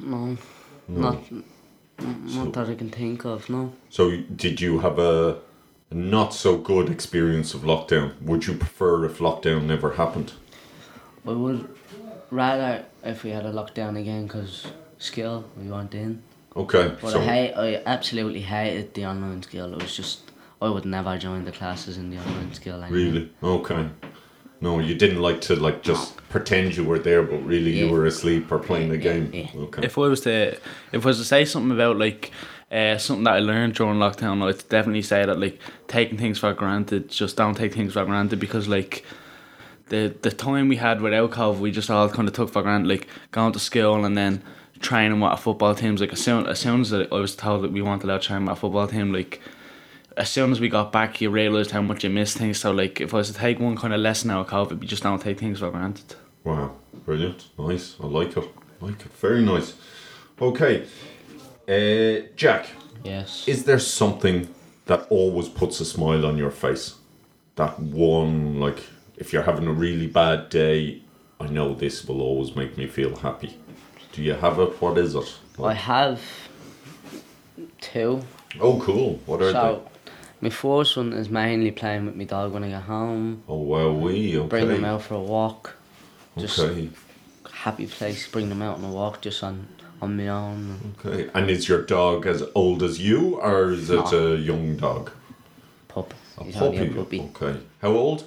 No, 0.00 0.36
No. 0.88 1.00
not, 1.00 1.22
not 2.00 2.52
that 2.54 2.68
I 2.70 2.74
can 2.74 2.90
think 2.90 3.24
of, 3.24 3.48
no. 3.48 3.72
So, 3.90 4.16
did 4.16 4.60
you 4.60 4.80
have 4.80 4.98
a, 4.98 5.36
a 5.36 5.36
not 5.94 6.34
so 6.34 6.56
good 6.58 6.90
experience 6.90 7.54
of 7.54 7.62
lockdown? 7.62 8.20
Would 8.22 8.46
you 8.46 8.54
prefer 8.54 9.04
if 9.04 9.18
lockdown 9.18 9.64
never 9.64 9.92
happened? 9.92 10.32
I 11.26 11.32
would 11.32 11.68
rather 12.30 12.84
if 13.04 13.22
we 13.22 13.30
had 13.30 13.46
a 13.46 13.52
lockdown 13.52 13.98
again 13.98 14.26
because 14.26 14.66
skill, 14.98 15.44
we 15.56 15.70
weren't 15.70 15.94
in. 15.94 16.22
Okay, 16.56 16.94
But 17.00 17.10
so 17.10 17.20
I 17.20 17.24
hate, 17.24 17.52
I 17.54 17.82
absolutely 17.86 18.40
hated 18.40 18.94
the 18.94 19.06
online 19.06 19.42
skill. 19.42 19.72
It 19.72 19.82
was 19.82 19.96
just, 19.96 20.30
I 20.62 20.68
would 20.68 20.84
never 20.84 21.16
join 21.18 21.44
the 21.44 21.52
classes 21.52 21.96
in 21.96 22.10
the 22.10 22.18
online 22.18 22.52
skill 22.54 22.82
anyway. 22.82 23.04
really 23.04 23.32
okay. 23.42 23.88
No, 24.60 24.78
you 24.78 24.94
didn't 24.94 25.20
like 25.20 25.40
to 25.42 25.56
like 25.56 25.82
just 25.82 26.16
pretend 26.28 26.76
you 26.76 26.84
were 26.84 26.98
there, 26.98 27.22
but 27.22 27.38
really 27.44 27.72
you 27.72 27.90
were 27.90 28.06
asleep 28.06 28.50
or 28.50 28.58
playing 28.58 28.88
the 28.88 28.96
Yeah, 28.96 29.02
game. 29.12 29.30
yeah. 29.32 29.48
Okay. 29.62 29.84
If 29.84 29.98
I 29.98 30.02
was 30.02 30.22
to, 30.22 30.56
if 30.92 31.04
I 31.04 31.06
was 31.06 31.18
to 31.18 31.24
say 31.24 31.44
something 31.44 31.72
about 31.72 31.98
like, 31.98 32.30
uh, 32.70 32.98
something 32.98 33.24
that 33.24 33.34
I 33.34 33.38
learned 33.40 33.74
during 33.74 33.98
lockdown, 33.98 34.42
I'd 34.42 34.68
definitely 34.68 35.02
say 35.02 35.24
that 35.24 35.38
like 35.38 35.58
taking 35.88 36.18
things 36.18 36.38
for 36.38 36.52
granted, 36.54 37.08
just 37.08 37.36
don't 37.36 37.56
take 37.56 37.74
things 37.74 37.92
for 37.92 38.04
granted 38.04 38.40
because 38.40 38.68
like, 38.68 39.04
the 39.88 40.14
the 40.22 40.30
time 40.30 40.68
we 40.68 40.76
had 40.76 41.00
without 41.00 41.30
COVID, 41.30 41.58
we 41.58 41.70
just 41.70 41.90
all 41.90 42.08
kind 42.08 42.28
of 42.28 42.34
took 42.34 42.50
for 42.50 42.62
granted, 42.62 42.88
like 42.88 43.06
going 43.30 43.52
to 43.52 43.58
school 43.58 44.04
and 44.04 44.16
then 44.16 44.42
training 44.80 45.20
with 45.20 45.30
our 45.30 45.36
football 45.36 45.74
teams. 45.74 46.00
Like 46.00 46.12
as 46.12 46.22
soon 46.22 46.46
as 46.46 46.58
soon 46.60 46.80
as 46.80 46.92
I 46.92 47.06
was 47.10 47.36
told 47.36 47.62
that 47.64 47.72
we 47.72 47.82
weren't 47.82 48.02
to 48.02 48.18
train 48.18 48.42
with 48.42 48.50
our 48.50 48.56
football 48.56 48.86
team, 48.86 49.12
like. 49.12 49.40
As 50.16 50.30
soon 50.30 50.52
as 50.52 50.60
we 50.60 50.68
got 50.68 50.92
back, 50.92 51.20
you 51.20 51.28
realised 51.28 51.72
how 51.72 51.82
much 51.82 52.04
you 52.04 52.10
missed 52.10 52.38
things. 52.38 52.60
So, 52.60 52.70
like, 52.70 53.00
if 53.00 53.12
I 53.12 53.16
was 53.16 53.32
to 53.32 53.34
take 53.34 53.58
one 53.58 53.74
kind 53.74 53.92
of 53.92 53.98
lesson 53.98 54.30
out 54.30 54.42
of 54.42 54.46
COVID, 54.46 54.78
we 54.78 54.86
just 54.86 55.02
don't 55.02 55.20
take 55.20 55.40
things 55.40 55.58
for 55.58 55.72
granted. 55.72 56.14
Wow, 56.44 56.76
brilliant, 57.04 57.48
nice. 57.58 57.96
I 58.00 58.06
like 58.06 58.36
it. 58.36 58.48
I 58.80 58.84
like 58.84 59.00
it. 59.00 59.12
Very 59.14 59.44
nice. 59.44 59.74
Okay, 60.40 60.86
uh, 61.68 62.26
Jack. 62.36 62.66
Yes. 63.02 63.46
Is 63.46 63.64
there 63.64 63.78
something 63.78 64.48
that 64.86 65.06
always 65.10 65.48
puts 65.48 65.80
a 65.80 65.84
smile 65.84 66.24
on 66.26 66.36
your 66.38 66.50
face? 66.50 66.94
That 67.56 67.78
one, 67.78 68.58
like, 68.60 68.82
if 69.16 69.32
you're 69.32 69.42
having 69.42 69.66
a 69.66 69.72
really 69.72 70.06
bad 70.06 70.48
day, 70.48 71.02
I 71.40 71.46
know 71.46 71.74
this 71.74 72.04
will 72.06 72.20
always 72.22 72.56
make 72.56 72.76
me 72.76 72.86
feel 72.86 73.16
happy. 73.16 73.58
Do 74.12 74.22
you 74.22 74.34
have 74.34 74.58
it? 74.58 74.80
What 74.80 74.98
is 74.98 75.14
it? 75.14 75.34
I 75.62 75.74
have 75.74 76.20
two. 77.80 78.22
Oh, 78.60 78.80
cool. 78.80 79.20
What 79.26 79.42
are 79.42 79.46
they? 79.46 79.52
So, 79.52 79.88
my 80.40 80.50
first 80.50 80.96
one 80.96 81.12
is 81.12 81.28
mainly 81.28 81.70
playing 81.70 82.06
with 82.06 82.16
my 82.16 82.24
dog 82.24 82.52
when 82.52 82.64
I 82.64 82.68
get 82.70 82.82
home. 82.82 83.42
they? 83.46 83.52
Oh, 83.52 83.58
wow, 83.58 83.92
we 83.92 84.38
okay. 84.38 84.48
Bring 84.48 84.68
them 84.68 84.84
out 84.84 85.02
for 85.02 85.14
a 85.14 85.20
walk. 85.20 85.76
Just 86.38 86.58
Okay. 86.58 86.90
happy 87.52 87.86
place. 87.86 88.28
Bring 88.28 88.48
them 88.48 88.62
out 88.62 88.78
on 88.78 88.84
a 88.84 88.90
walk 88.90 89.20
just 89.20 89.42
on 89.42 89.68
on 90.04 90.16
my 90.16 90.28
own. 90.28 90.94
Okay. 91.04 91.30
And 91.34 91.50
is 91.50 91.68
your 91.68 91.82
dog 91.82 92.26
as 92.26 92.42
old 92.54 92.82
as 92.82 93.00
you, 93.00 93.36
or 93.40 93.72
is 93.72 93.90
it 93.90 94.12
a 94.12 94.36
young 94.36 94.76
dog? 94.76 95.10
Pup. 95.88 96.14
A 96.38 96.44
puppy. 96.44 96.76
a 96.78 96.94
puppy. 96.94 97.20
Okay. 97.34 97.60
How 97.82 97.90
old? 97.90 98.24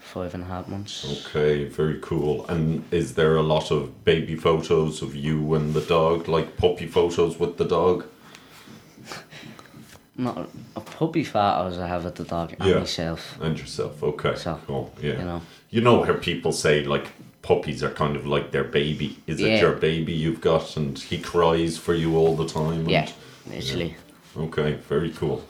Five 0.00 0.34
and 0.34 0.42
a 0.42 0.46
half 0.46 0.66
months. 0.66 0.94
Okay, 1.26 1.64
very 1.64 1.98
cool. 2.00 2.44
And 2.48 2.84
is 2.90 3.14
there 3.14 3.36
a 3.36 3.42
lot 3.42 3.70
of 3.70 4.04
baby 4.04 4.34
photos 4.34 5.02
of 5.02 5.14
you 5.14 5.54
and 5.54 5.72
the 5.74 5.82
dog, 5.82 6.26
like 6.28 6.56
puppy 6.56 6.86
photos 6.86 7.38
with 7.38 7.56
the 7.58 7.64
dog? 7.64 8.04
Not 10.16 10.48
a 10.76 10.80
puppy 10.80 11.24
photos 11.24 11.78
I 11.78 11.86
have 11.86 12.06
at 12.06 12.16
the 12.16 12.24
dog 12.24 12.54
and 12.58 12.68
Yeah. 12.68 12.78
myself. 12.80 13.38
And 13.40 13.58
yourself. 13.58 14.02
Okay. 14.02 14.34
So, 14.36 14.58
cool. 14.66 14.92
Yeah. 15.00 15.18
you 15.18 15.24
know. 15.24 15.40
You 15.70 15.80
know 15.82 16.02
how 16.02 16.14
people 16.14 16.52
say 16.52 16.84
like 16.84 17.06
puppies 17.42 17.82
are 17.82 17.90
kind 17.90 18.16
of 18.16 18.26
like 18.26 18.50
their 18.50 18.64
baby. 18.64 19.18
Is 19.26 19.40
it 19.40 19.60
your 19.60 19.72
baby 19.72 20.12
you've 20.12 20.40
got 20.40 20.76
and 20.76 20.98
he 20.98 21.18
cries 21.18 21.78
for 21.78 21.94
you 21.94 22.16
all 22.16 22.36
the 22.36 22.46
time? 22.46 22.80
and- 22.80 22.90
Yeah, 22.90 23.08
literally. 23.48 23.96
Okay, 24.36 24.72
very 24.88 25.10
cool. 25.10 25.44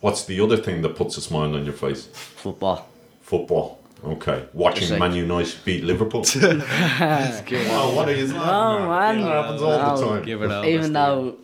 What's 0.00 0.24
the 0.26 0.40
other 0.40 0.56
thing 0.56 0.82
that 0.82 0.96
puts 0.96 1.16
a 1.16 1.20
smile 1.20 1.54
on 1.54 1.64
your 1.64 1.72
face? 1.74 2.06
Football. 2.12 2.86
Football. 3.22 3.78
Okay. 4.04 4.44
Watching 4.52 4.90
like- 4.90 4.98
Man 5.00 5.14
United 5.14 5.54
beat 5.64 5.82
Liverpool. 5.84 6.20
wow, 6.42 7.92
what 7.94 8.08
are 8.08 8.14
you 8.14 8.26
laughing 8.26 8.36
Oh, 8.36 8.92
at? 8.92 9.16
man. 9.16 9.18
It 9.18 9.22
happens 9.22 9.62
all 9.62 9.96
the 9.96 10.06
time. 10.06 10.24
Give 10.24 10.42
it 10.42 10.50
up. 10.50 10.64
Even 10.66 10.92
though 10.92 11.36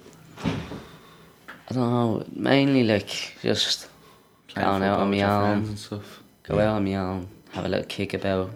I 0.44 1.74
don't 1.74 1.90
know, 1.90 2.24
mainly 2.34 2.84
like 2.84 3.08
just 3.42 3.88
going 4.54 4.82
out 4.82 5.00
on 5.00 5.10
my 5.10 5.22
own, 5.22 5.58
and 5.64 5.78
stuff. 5.78 6.22
go 6.42 6.58
out 6.58 6.76
on 6.76 6.84
my 6.84 6.94
own, 6.96 7.26
have 7.52 7.64
a 7.64 7.68
little 7.68 7.86
kick 7.86 8.12
about, 8.12 8.50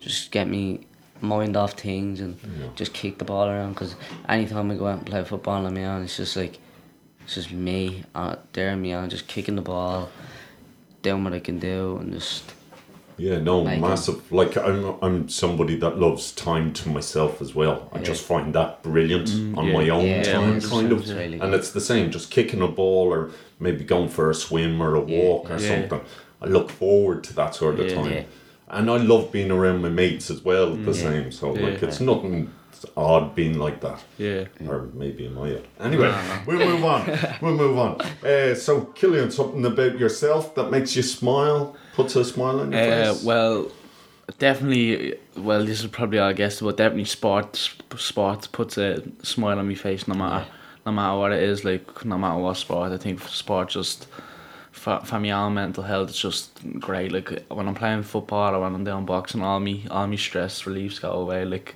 just 0.00 0.30
get 0.30 0.48
me 0.48 0.86
mind 1.20 1.56
off 1.56 1.72
things 1.72 2.20
and 2.20 2.36
Yeah. 2.60 2.68
just 2.76 2.92
kick 2.92 3.18
the 3.18 3.24
ball 3.24 3.48
around. 3.48 3.72
Because 3.74 3.94
anytime 4.28 4.70
I 4.70 4.74
go 4.76 4.86
out 4.86 4.98
and 4.98 5.06
play 5.06 5.24
football 5.24 5.66
on 5.66 5.74
my 5.74 5.84
own, 5.84 6.02
it's 6.02 6.16
just 6.16 6.36
like 6.36 6.58
it's 7.24 7.34
just 7.34 7.52
me 7.52 8.04
out 8.14 8.52
there 8.54 8.70
on 8.72 8.80
my 8.82 8.92
own, 8.94 9.10
just 9.10 9.26
kicking 9.26 9.56
the 9.56 9.62
ball, 9.62 10.08
doing 11.02 11.24
what 11.24 11.32
I 11.34 11.40
can 11.40 11.58
do, 11.58 11.98
and 12.00 12.12
just 12.12 12.44
Yeah, 13.20 13.38
no, 13.40 13.62
Like, 13.62 13.74
um, 13.74 13.80
massive. 13.80 14.30
Like 14.30 14.56
I'm, 14.56 14.94
I'm 15.02 15.28
somebody 15.28 15.74
that 15.80 15.98
loves 15.98 16.30
time 16.30 16.72
to 16.74 16.88
myself 16.88 17.42
as 17.42 17.52
well. 17.52 17.90
I 17.92 17.98
Yeah. 17.98 18.04
just 18.04 18.22
find 18.22 18.54
that 18.54 18.80
brilliant 18.84 19.28
on 19.58 19.66
yeah. 19.66 19.72
my 19.72 19.88
own 19.88 20.06
Yeah, 20.06 20.22
time, 20.22 20.60
100%, 20.60 20.70
kind 20.70 20.92
of. 20.92 21.08
really 21.08 21.40
and 21.40 21.52
it's 21.52 21.72
the 21.72 21.80
same, 21.80 22.12
just 22.12 22.30
kicking 22.30 22.62
a 22.62 22.68
ball 22.68 23.12
or 23.12 23.30
maybe 23.58 23.82
going 23.82 24.08
for 24.08 24.30
a 24.30 24.34
swim 24.36 24.80
or 24.80 24.94
a 24.94 25.04
Yeah. 25.04 25.18
walk 25.24 25.50
or 25.50 25.58
Yeah. 25.58 25.80
something. 25.80 26.00
I 26.40 26.46
look 26.46 26.70
forward 26.70 27.24
to 27.24 27.34
that 27.34 27.56
sort 27.56 27.80
of 27.80 27.88
Yeah. 27.88 27.94
time, 27.96 28.12
Yeah. 28.12 28.22
And 28.70 28.90
I 28.90 28.96
love 28.98 29.30
being 29.32 29.50
around 29.50 29.82
my 29.82 29.88
mates 29.88 30.30
as 30.30 30.44
well. 30.44 30.74
The 30.74 30.94
same, 30.94 31.30
so 31.32 31.54
Yeah. 31.54 31.66
like 31.66 31.82
it's 31.82 32.00
nothing 32.00 32.50
odd 32.96 33.34
being 33.34 33.58
like 33.58 33.80
that. 33.80 34.00
Yeah. 34.18 34.44
Or 34.68 34.88
maybe 34.94 35.26
am 35.26 35.38
I 35.38 35.48
it? 35.48 35.66
Anyway, 35.80 36.14
we'll 36.46 36.58
move 36.58 36.84
on. 36.84 37.18
We'll 37.42 37.54
move 37.56 37.78
on. 37.78 38.00
Uh, 38.24 38.54
so, 38.54 38.82
Killian, 38.94 39.30
something 39.32 39.64
about 39.66 39.98
yourself 39.98 40.54
that 40.54 40.70
makes 40.70 40.94
you 40.94 41.02
smile, 41.02 41.74
puts 41.94 42.14
a 42.16 42.24
smile 42.24 42.60
on 42.60 42.70
your 42.72 42.80
Uh, 42.80 43.14
face. 43.14 43.24
well, 43.24 43.70
definitely. 44.38 45.16
Well, 45.36 45.64
this 45.64 45.80
is 45.80 45.86
probably 45.88 46.18
our 46.18 46.32
guess, 46.32 46.60
but 46.60 46.76
definitely 46.76 47.06
sports. 47.06 47.70
Sports 47.96 48.46
puts 48.46 48.78
a 48.78 49.02
smile 49.22 49.58
on 49.58 49.66
my 49.68 49.74
face, 49.74 50.06
no 50.06 50.14
matter, 50.14 50.46
no 50.86 50.92
matter 50.92 51.18
what 51.18 51.32
it 51.32 51.42
is. 51.42 51.64
Like 51.64 52.04
no 52.04 52.18
matter 52.18 52.38
what 52.38 52.56
sport, 52.56 52.92
I 52.92 52.96
think 52.96 53.20
sport 53.22 53.70
just 53.70 54.06
for, 55.04 55.20
my 55.20 55.30
own 55.30 55.54
mental 55.54 55.84
health, 55.84 56.10
it's 56.10 56.20
just 56.20 56.58
great. 56.78 57.12
Like 57.12 57.44
when 57.48 57.68
I'm 57.68 57.74
playing 57.74 58.02
football 58.02 58.54
or 58.54 58.60
when 58.60 58.74
I'm 58.74 58.84
doing 58.84 59.04
boxing, 59.04 59.42
all 59.42 59.60
me 59.60 59.86
all 59.90 60.06
me 60.06 60.16
stress 60.16 60.66
reliefs 60.66 60.98
go 60.98 61.12
away. 61.12 61.44
Like 61.44 61.74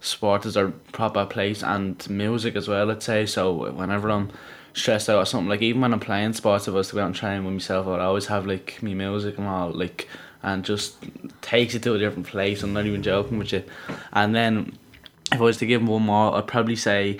sport 0.00 0.46
is 0.46 0.56
a 0.56 0.68
proper 0.92 1.24
place 1.26 1.62
and 1.62 2.08
music 2.10 2.56
as 2.56 2.68
well. 2.68 2.90
I'd 2.90 3.02
say 3.02 3.26
so. 3.26 3.70
Whenever 3.72 4.10
I'm 4.10 4.30
stressed 4.74 5.08
out 5.08 5.18
or 5.18 5.26
something, 5.26 5.48
like 5.48 5.62
even 5.62 5.80
when 5.80 5.92
I'm 5.92 6.00
playing 6.00 6.34
sports, 6.34 6.68
if 6.68 6.74
I 6.74 6.76
was 6.76 6.88
to 6.88 6.96
go 6.96 7.02
out 7.02 7.06
and 7.06 7.14
train 7.14 7.44
with 7.44 7.54
myself, 7.54 7.86
I'd 7.86 8.00
always 8.00 8.26
have 8.26 8.46
like 8.46 8.82
me 8.82 8.94
music 8.94 9.38
and 9.38 9.46
all 9.46 9.70
like, 9.70 10.08
and 10.42 10.64
just 10.64 10.96
takes 11.40 11.74
it 11.74 11.82
to 11.84 11.94
a 11.94 11.98
different 11.98 12.26
place. 12.26 12.62
I'm 12.62 12.72
not 12.72 12.86
even 12.86 13.02
joking 13.02 13.38
with 13.38 13.52
you. 13.52 13.64
And 14.12 14.34
then 14.34 14.78
if 15.32 15.40
I 15.40 15.42
was 15.42 15.56
to 15.58 15.66
give 15.66 15.86
one 15.86 16.02
more, 16.02 16.36
I'd 16.36 16.46
probably 16.46 16.76
say 16.76 17.18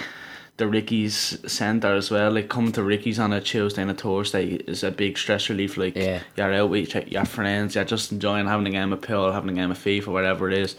the 0.57 0.67
Ricky's 0.67 1.39
Centre 1.51 1.95
as 1.95 2.11
well. 2.11 2.31
Like 2.31 2.49
coming 2.49 2.73
to 2.73 2.83
Ricky's 2.83 3.19
on 3.19 3.33
a 3.33 3.41
Tuesday 3.41 3.83
and 3.83 3.91
a 3.91 3.95
Thursday 3.95 4.47
is 4.67 4.83
a 4.83 4.91
big 4.91 5.19
stress 5.19 5.49
relief. 5.51 5.77
Like 5.77 5.95
Yeah. 5.97 6.21
you're 6.37 6.53
out 6.55 6.71
with 6.71 6.95
your- 7.13 7.25
friends, 7.27 7.75
you're 7.75 7.85
just 7.85 8.11
enjoying 8.13 8.47
having 8.47 8.67
a 8.67 8.71
game 8.71 8.93
of 8.93 9.03
pool, 9.03 9.33
having 9.33 9.51
a 9.51 9.53
game 9.53 9.71
of 9.71 9.79
FIFA, 9.79 10.07
whatever 10.09 10.51
it 10.51 10.57
is. 10.59 10.75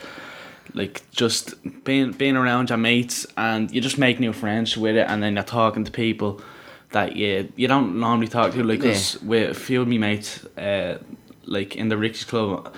Like 0.73 1.03
just 1.11 1.53
being 1.83 2.11
being 2.11 2.35
around 2.35 2.69
your 2.69 2.77
mates 2.77 3.25
and 3.37 3.71
you 3.71 3.79
just 3.79 3.97
make 3.97 4.19
new 4.19 4.33
friends 4.33 4.75
with 4.77 4.95
it, 4.97 5.05
and 5.09 5.21
then 5.23 5.35
you're 5.35 5.43
talking 5.43 5.83
to 5.85 5.91
people 5.91 6.41
that 6.91 7.15
you 7.15 7.51
you 7.55 7.67
don't 7.67 7.99
normally 7.99 8.27
talk 8.27 8.51
to. 8.53 8.63
Like 8.63 8.81
'cause 8.81 9.17
with 9.21 9.51
a 9.51 9.53
few 9.53 9.81
of 9.81 9.87
my 9.87 9.97
mates, 9.97 10.43
uh, 10.57 10.97
like 11.45 11.75
in 11.75 11.87
the 11.89 11.97
Ricky's 11.97 12.25
club, 12.25 12.73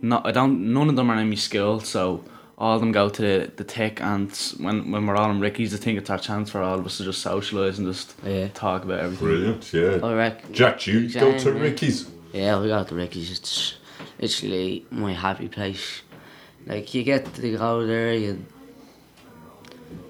not 0.00 0.26
I 0.26 0.30
don't 0.30 0.72
none 0.72 0.88
of 0.88 0.96
them 0.96 1.10
are 1.10 1.18
in 1.20 1.28
my 1.28 1.34
school, 1.34 1.80
so 1.80 2.22
all 2.58 2.74
of 2.74 2.80
them 2.80 2.90
go 2.92 3.08
to 3.10 3.22
the, 3.22 3.52
the 3.56 3.64
tech 3.64 4.00
and 4.00 4.30
when 4.58 4.90
when 4.90 5.06
we're 5.06 5.16
all 5.16 5.30
in 5.30 5.40
Ricky's 5.40 5.74
I 5.74 5.76
think 5.76 5.98
it's 5.98 6.08
our 6.10 6.18
chance 6.18 6.50
for 6.50 6.62
all 6.62 6.78
of 6.78 6.86
us 6.86 6.96
to 6.98 7.04
just 7.04 7.24
socialise 7.24 7.78
and 7.78 7.86
just 7.86 8.14
Yeah. 8.24 8.48
talk 8.54 8.84
about 8.84 9.00
everything. 9.00 9.26
Brilliant, 9.28 9.72
yeah. 9.72 9.98
All 10.02 10.14
right. 10.14 10.36
Jack, 10.52 10.80
do 10.80 10.92
you 11.00 11.08
go 11.12 11.20
to 11.30 11.34
Exactly. 11.34 11.60
Ricky's? 11.60 12.10
Yeah, 12.32 12.60
we 12.60 12.68
got 12.68 12.88
the 12.88 12.94
Ricky's. 12.94 13.30
It's 13.30 13.74
literally 14.20 14.86
my 14.90 15.12
happy 15.12 15.48
place. 15.48 16.02
Like 16.66 16.92
you 16.94 17.02
get 17.04 17.32
to 17.34 17.56
go 17.56 17.86
there, 17.86 18.14
you 18.14 18.44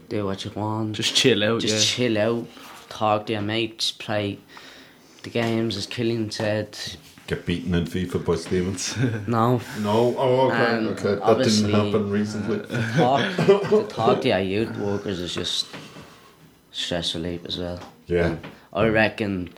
do 0.08 0.24
what 0.24 0.44
you 0.44 0.52
want, 0.52 0.94
Just 0.94 1.14
chill 1.16 1.42
out, 1.42 1.60
just 1.60 1.74
yeah. 1.74 1.96
chill 2.08 2.18
out, 2.18 2.46
talk 2.88 3.26
to 3.26 3.32
your 3.32 3.42
mates, 3.42 3.90
play 3.90 4.38
the 5.24 5.30
games. 5.30 5.76
As 5.76 5.86
Killian 5.86 6.30
said, 6.30 6.78
Get 7.26 7.44
beaten 7.44 7.74
in 7.74 7.84
FIFA 7.86 8.24
by 8.24 8.36
Stevens? 8.36 8.96
no, 9.26 9.60
no? 9.80 10.14
Oh, 10.16 10.48
okay, 10.50 10.76
And 10.76 10.86
okay. 10.88 11.14
That 11.16 11.38
didn't 11.38 11.70
happen 11.72 12.10
recently. 12.10 12.58
talk 12.96 13.36
to 13.46 13.86
talk 13.88 14.20
to 14.20 14.28
your 14.28 14.38
youth 14.38 14.76
workers 14.78 15.18
is 15.18 15.34
just 15.34 15.66
stress 16.70 17.14
relief 17.16 17.40
as 17.46 17.58
well. 17.58 17.80
Yeah. 18.06 18.36
I 18.72 18.86
reckon 18.86 19.50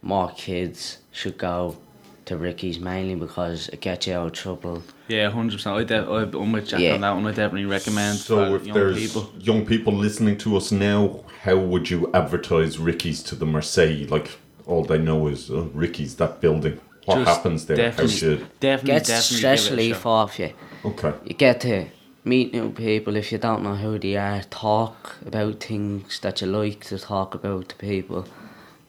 more 0.00 0.30
kids 0.34 0.98
should 1.10 1.36
go 1.36 1.76
to 2.24 2.36
Ricky's 2.38 2.78
mainly 2.80 3.16
because 3.16 3.68
it 3.68 3.80
gets 3.82 4.06
you 4.06 4.14
out 4.14 4.28
of 4.28 4.32
trouble. 4.32 4.82
Yeah, 5.08 5.28
hundred 5.30 5.56
percent. 5.56 5.76
I 5.76 5.84
de- 5.84 5.96
I- 6.10 6.22
I'm 6.22 6.52
with 6.52 6.68
Jack 6.68 6.80
Yeah. 6.80 6.94
on 6.94 7.02
that 7.02 7.10
one. 7.12 7.26
I 7.26 7.30
definitely 7.32 7.66
recommend 7.66 8.16
So 8.18 8.54
if 8.54 8.64
young 8.64 8.74
there's 8.74 8.96
people. 8.98 9.30
young 9.38 9.66
people 9.66 9.92
listening 9.92 10.38
to 10.38 10.56
us 10.56 10.72
now, 10.72 11.24
how 11.42 11.56
would 11.58 11.90
you 11.90 12.10
advertise 12.14 12.78
Ricky's 12.78 13.22
to 13.24 13.34
them 13.34 13.54
or 13.54 13.60
say, 13.60 14.06
like, 14.06 14.38
all 14.64 14.84
they 14.84 14.98
know 14.98 15.26
is 15.26 15.50
oh, 15.50 15.70
Ricky's, 15.74 16.14
that 16.16 16.40
building? 16.40 16.80
What 17.04 17.16
Just 17.16 17.36
happens 17.36 17.66
there? 17.66 17.76
How 17.76 17.82
Definitely, 17.82 18.16
should... 18.16 18.60
definitely, 18.60 18.92
Gets 18.92 19.08
definitely 19.08 19.36
stress 19.36 19.64
give 19.64 19.72
it 19.72 19.74
a 19.74 19.76
relief 19.76 19.96
shot. 20.02 20.06
off 20.06 20.38
you. 20.38 20.52
Okay. 20.84 21.14
You 21.24 21.34
get 21.34 21.60
to 21.62 21.86
meet 22.24 22.52
new 22.52 22.70
people 22.70 23.16
if 23.16 23.32
you 23.32 23.38
don't 23.38 23.62
know 23.62 23.74
who 23.74 23.98
they 23.98 24.16
are. 24.16 24.42
Talk 24.50 25.16
about 25.24 25.60
things 25.60 26.20
that 26.20 26.40
you 26.40 26.46
like 26.46 26.84
to 26.84 26.98
talk 26.98 27.34
about 27.34 27.70
to 27.70 27.76
people. 27.76 28.26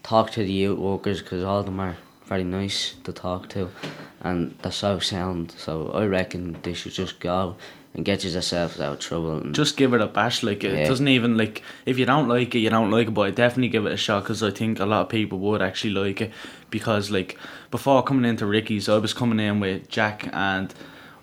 Talk 0.04 0.32
to 0.32 0.44
the 0.44 0.52
youth 0.52 0.80
workers 0.80 1.22
because 1.22 1.44
all 1.44 1.60
of 1.60 1.66
them 1.66 1.80
are 1.80 1.98
very 2.26 2.44
nice 2.44 2.96
to 3.04 3.14
talk 3.14 3.50
to, 3.50 3.70
and 4.22 4.58
they're 4.62 4.72
so 4.72 5.00
sound. 5.00 5.54
So 5.58 5.92
I 5.92 6.06
reckon 6.06 6.58
they 6.64 6.74
should 6.74 6.94
just 6.94 7.20
go 7.20 7.56
and 7.94 8.06
get 8.06 8.24
yourselves 8.24 8.80
out 8.80 8.94
of 8.94 9.00
trouble. 9.00 9.42
Just 9.52 9.76
give 9.78 9.94
it 9.94 10.02
a 10.02 10.08
bash. 10.08 10.44
Like 10.44 10.64
it 10.64 10.74
Yeah. 10.74 10.88
doesn't 10.88 11.08
even 11.08 11.38
like 11.38 11.62
if 11.86 11.98
you 12.00 12.06
don't 12.06 12.28
like 12.28 12.56
it, 12.56 12.60
you 12.60 12.70
don't 12.70 12.92
like 12.92 13.08
it. 13.10 13.12
But 13.14 13.22
I 13.22 13.32
definitely 13.32 13.70
give 13.70 13.86
it 13.86 13.92
a 13.92 13.98
shot 13.98 14.24
because 14.24 14.42
I 14.44 14.52
think 14.52 14.80
a 14.80 14.86
lot 14.86 15.02
of 15.02 15.10
people 15.10 15.40
would 15.40 15.62
actually 15.62 15.94
like 15.94 16.22
it 16.22 16.32
because 16.70 17.12
like 17.12 17.38
before 17.70 18.02
coming 18.04 18.30
into 18.30 18.46
Ricky's, 18.46 18.88
I 18.88 18.98
was 18.98 19.14
coming 19.14 19.40
in 19.40 19.60
with 19.60 19.90
Jack 19.90 20.30
and. 20.34 20.74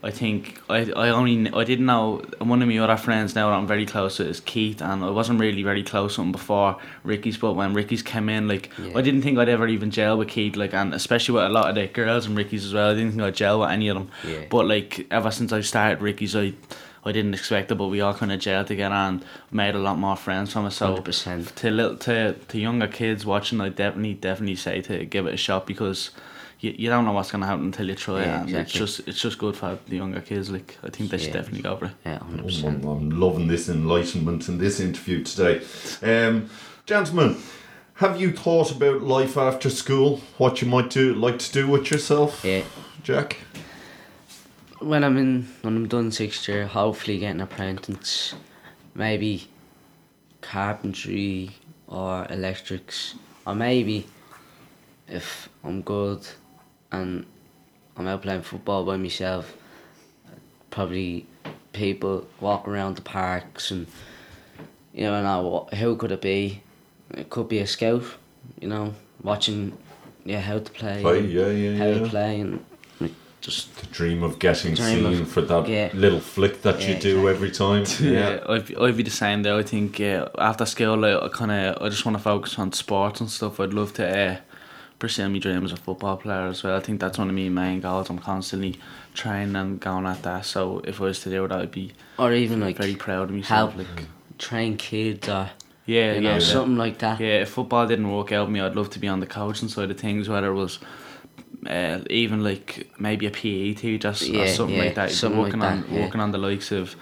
I 0.02 0.10
think 0.12 0.60
I, 0.70 0.90
I 0.92 1.08
only 1.08 1.50
I 1.52 1.64
didn't 1.64 1.86
know 1.86 2.22
one 2.38 2.62
of 2.62 2.68
my 2.68 2.78
other 2.78 2.96
friends 2.96 3.34
now 3.34 3.50
that 3.50 3.56
I'm 3.56 3.66
very 3.66 3.84
close 3.84 4.20
with 4.20 4.28
is 4.28 4.38
Keith 4.40 4.80
and 4.80 5.02
I 5.04 5.10
wasn't 5.10 5.40
really 5.40 5.64
very 5.64 5.82
close 5.82 6.16
with 6.18 6.26
him 6.26 6.32
before 6.32 6.76
Ricky's 7.02 7.36
but 7.36 7.54
when 7.54 7.74
Ricky's 7.74 8.02
came 8.02 8.28
in 8.28 8.46
like 8.46 8.70
Yeah. 8.78 8.92
I 8.96 9.02
didn't 9.02 9.22
think 9.22 9.38
I'd 9.38 9.48
ever 9.48 9.66
even 9.66 9.90
gel 9.90 10.16
with 10.16 10.28
Keith 10.28 10.54
like 10.54 10.72
and 10.72 10.94
especially 10.94 11.34
with 11.34 11.44
a 11.44 11.48
lot 11.48 11.68
of 11.70 11.74
the 11.74 11.88
girls 11.88 12.26
and 12.26 12.36
Ricky's 12.36 12.64
as 12.64 12.72
well 12.74 12.90
I 12.90 12.94
didn't 12.94 13.10
think 13.10 13.22
I'd 13.22 13.34
gel 13.34 13.58
with 13.60 13.70
any 13.70 13.88
of 13.88 13.96
them 13.96 14.10
Yeah. 14.24 14.44
but 14.48 14.66
like 14.68 15.06
ever 15.10 15.32
since 15.32 15.52
I 15.52 15.62
started 15.62 16.00
Ricky's 16.00 16.36
I 16.36 16.52
I 17.04 17.10
didn't 17.12 17.34
expect 17.34 17.70
it 17.72 17.74
but 17.74 17.88
we 17.88 18.00
all 18.00 18.14
kind 18.14 18.30
of 18.30 18.38
gelled 18.38 18.66
together 18.66 18.94
and 18.94 19.24
made 19.50 19.74
a 19.74 19.78
lot 19.78 19.98
more 19.98 20.14
friends 20.16 20.52
from 20.52 20.66
it 20.66 20.72
so 20.72 20.94
100%. 20.96 21.54
to 21.56 21.70
little 21.70 21.96
to, 21.96 22.34
to 22.34 22.58
younger 22.58 22.86
kids 22.86 23.26
watching 23.26 23.60
I 23.60 23.70
definitely 23.70 24.14
definitely 24.14 24.56
say 24.56 24.80
to 24.82 25.04
give 25.06 25.26
it 25.26 25.34
a 25.34 25.36
shot 25.38 25.66
because 25.66 26.10
you, 26.60 26.74
you 26.76 26.88
don't 26.88 27.04
know 27.04 27.12
what's 27.12 27.30
gonna 27.30 27.46
happen 27.46 27.66
until 27.66 27.88
you 27.88 27.94
try 27.94 28.22
Yeah, 28.22 28.42
it 28.42 28.48
and 28.48 28.56
it's 28.56 28.72
just 28.72 29.06
it's 29.06 29.20
just 29.20 29.38
good 29.38 29.56
for 29.56 29.78
the 29.86 29.96
younger 29.96 30.20
kids 30.20 30.50
like 30.50 30.76
I 30.82 30.90
think 30.90 31.10
they 31.10 31.18
should 31.18 31.28
Yeah. 31.28 31.32
definitely 31.34 31.62
go 31.62 31.76
for 31.76 31.84
it 31.86 31.92
yeah, 32.04 32.18
hundred 32.18 32.40
I'm, 32.40 32.44
percent. 32.46 32.84
I'm 32.84 33.10
loving 33.10 33.46
this 33.48 33.68
enlightenment 33.68 34.48
in 34.48 34.58
this 34.58 34.80
interview 34.80 35.22
today. 35.24 35.60
Um, 36.02 36.50
gentlemen, 36.86 37.36
have 37.94 38.20
you 38.20 38.32
thought 38.32 38.70
about 38.72 39.02
life 39.02 39.36
after 39.36 39.70
school? 39.70 40.20
What 40.36 40.60
you 40.62 40.68
might 40.68 40.90
do, 40.90 41.14
like 41.14 41.38
to 41.38 41.52
do 41.52 41.66
with 41.68 41.90
yourself? 41.90 42.44
Yeah, 42.44 42.62
Jack? 43.02 43.38
when 44.80 45.02
I'm 45.02 45.16
in 45.16 45.48
when 45.62 45.76
I'm 45.76 45.88
done 45.88 46.12
sixth 46.12 46.46
year, 46.48 46.66
hopefully 46.66 47.18
getting 47.18 47.40
an 47.40 47.42
apprentice, 47.42 48.34
maybe 48.94 49.48
carpentry 50.40 51.50
or 51.88 52.26
electrics, 52.30 53.14
or 53.46 53.54
maybe 53.54 54.06
if 55.08 55.48
I'm 55.64 55.82
good 55.82 56.26
and 56.92 57.26
I'm 57.96 58.06
out 58.06 58.22
playing 58.22 58.42
football 58.42 58.84
by 58.84 58.96
myself, 58.96 59.56
probably 60.70 61.26
people 61.72 62.26
walk 62.40 62.66
around 62.66 62.96
the 62.96 63.02
parks 63.02 63.70
and 63.70 63.86
you 64.94 65.02
know 65.04 65.22
now 65.22 65.68
who 65.76 65.96
could 65.96 66.12
it 66.12 66.20
be? 66.20 66.62
It 67.12 67.30
could 67.30 67.48
be 67.48 67.58
a 67.58 67.66
scout, 67.66 68.04
you 68.60 68.68
know, 68.68 68.94
watching 69.22 69.76
yeah 70.24 70.40
how 70.40 70.58
to 70.58 70.70
play, 70.72 71.00
Play, 71.00 71.20
yeah, 71.26 71.48
yeah, 71.48 71.76
how 71.78 71.86
yeah. 71.86 71.98
to 72.00 72.08
play 72.08 72.40
and 72.40 72.64
like, 73.00 73.12
just 73.40 73.74
The 73.76 73.86
dream 73.86 74.22
of 74.22 74.38
getting 74.38 74.74
Dream 74.74 75.06
of- 75.06 75.16
seen 75.16 75.24
for 75.24 75.40
that 75.42 75.68
yeah. 75.68 75.90
little 75.94 76.20
flick 76.20 76.62
that 76.62 76.82
you 76.82 76.94
Yeah, 76.94 77.00
do 77.00 77.28
every 77.28 77.50
time. 77.50 77.84
Yeah, 78.00 78.40
I'd, 78.48 78.66
be- 78.66 78.76
I'd 78.76 78.96
be 78.96 79.02
the 79.04 79.10
same 79.10 79.42
though. 79.42 79.58
I 79.58 79.62
think 79.62 80.00
uh, 80.00 80.28
after 80.38 80.66
school, 80.66 80.96
like, 80.98 81.22
I 81.22 81.28
kind 81.28 81.50
of 81.52 81.82
I 81.82 81.88
just 81.88 82.04
want 82.04 82.16
to 82.18 82.22
focus 82.22 82.58
on 82.58 82.72
sports 82.72 83.20
and 83.20 83.30
stuff. 83.30 83.58
I'd 83.60 83.72
love 83.72 83.94
to 83.94 84.06
uh, 84.06 84.36
pursue 84.98 85.28
my 85.28 85.38
dream 85.38 85.64
as 85.64 85.72
a 85.72 85.76
football 85.76 86.16
player 86.16 86.46
as 86.48 86.62
well. 86.62 86.76
I 86.76 86.80
think 86.80 87.00
that's 87.00 87.18
one 87.18 87.28
of 87.28 87.34
my 87.34 87.48
main 87.48 87.80
goals. 87.80 88.10
I'm 88.10 88.18
constantly 88.18 88.78
training 89.14 89.56
and 89.56 89.78
going 89.80 90.06
at 90.06 90.22
that. 90.24 90.44
So 90.44 90.80
if 90.84 91.00
I 91.00 91.04
was 91.04 91.20
to 91.20 91.30
do 91.30 91.44
it, 91.44 91.52
I'd 91.52 91.70
be 91.70 91.92
or 92.18 92.32
even 92.32 92.60
like 92.60 92.76
very 92.76 92.94
proud 92.94 93.30
of 93.30 93.34
myself. 93.36 93.74
help 93.74 93.76
Like, 93.88 94.04
train 94.38 94.76
kids 94.76 95.28
or 95.28 95.50
yeah, 95.86 96.14
you 96.14 96.20
know 96.20 96.34
yeah, 96.34 96.38
something 96.38 96.76
like 96.76 96.98
that. 96.98 97.20
Yeah, 97.20 97.42
if 97.42 97.50
football 97.50 97.86
didn't 97.86 98.10
work 98.10 98.32
out 98.32 98.46
for 98.46 98.50
me, 98.50 98.60
I'd 98.60 98.76
love 98.76 98.90
to 98.90 98.98
be 98.98 99.08
on 99.08 99.20
the 99.20 99.26
coaching 99.26 99.68
side 99.68 99.90
of 99.90 99.98
things, 99.98 100.28
whether 100.28 100.48
it 100.50 100.54
was 100.54 100.78
uh, 101.66 102.00
even 102.10 102.42
like 102.44 102.88
maybe 102.98 103.26
a 103.26 103.30
PE 103.30 103.74
teacher 103.74 104.08
s- 104.08 104.28
or 104.28 104.46
something 104.46 104.76
yeah, 104.76 104.82
like 104.84 104.94
that. 104.96 105.10
something 105.10 105.38
like 105.40 105.46
working 105.52 105.62
on 105.62 105.80
that, 105.82 105.88
yeah. 105.90 106.00
working 106.04 106.20
on 106.20 106.30
the 106.32 106.38
likes 106.38 106.72
of 106.72 106.94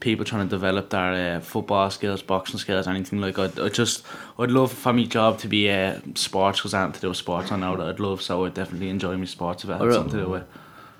people 0.00 0.24
trying 0.24 0.46
to 0.46 0.50
develop 0.50 0.90
their 0.90 1.36
uh, 1.36 1.40
football 1.40 1.90
skills, 1.90 2.22
boxing 2.22 2.58
skills, 2.58 2.86
anything 2.86 3.20
like. 3.20 3.38
I'd, 3.38 3.58
I 3.58 3.68
just 3.68 4.04
I'd 4.38 4.50
love 4.50 4.72
for 4.72 4.92
my 4.92 5.04
job 5.04 5.38
to 5.40 5.48
be 5.48 5.70
uh, 5.70 6.00
sports 6.14 6.58
because 6.60 6.74
I 6.74 6.80
have 6.80 6.92
to 6.94 7.00
do 7.00 7.08
with 7.08 7.16
sports. 7.18 7.52
I 7.52 7.56
know 7.56 7.76
that 7.76 7.86
I'd 7.88 8.00
love, 8.00 8.22
so 8.22 8.44
I'd 8.44 8.54
definitely 8.54 8.88
enjoy 8.90 9.16
my 9.16 9.24
sports 9.26 9.64
if 9.64 9.70
it 9.70 9.74
had 9.74 9.82
Or, 9.82 9.92
something 9.92 10.18
to 10.18 10.24
do 10.24 10.30
with 10.30 10.44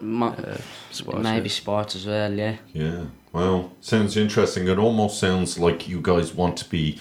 Ma- 0.01 0.29
uh, 0.29 0.59
sports. 0.91 1.23
maybe 1.23 1.49
yeah. 1.49 1.55
sports 1.55 1.97
as 1.97 2.07
well. 2.07 2.33
Yeah, 2.33 2.57
Yeah. 2.73 3.05
Well, 3.33 3.73
sounds 3.81 4.17
interesting. 4.17 4.69
It 4.69 4.79
almost 4.79 5.19
sounds 5.19 5.59
like 5.59 5.89
you 5.89 6.01
guys 6.01 6.33
want 6.33 6.57
to 6.59 6.69
be 6.71 7.01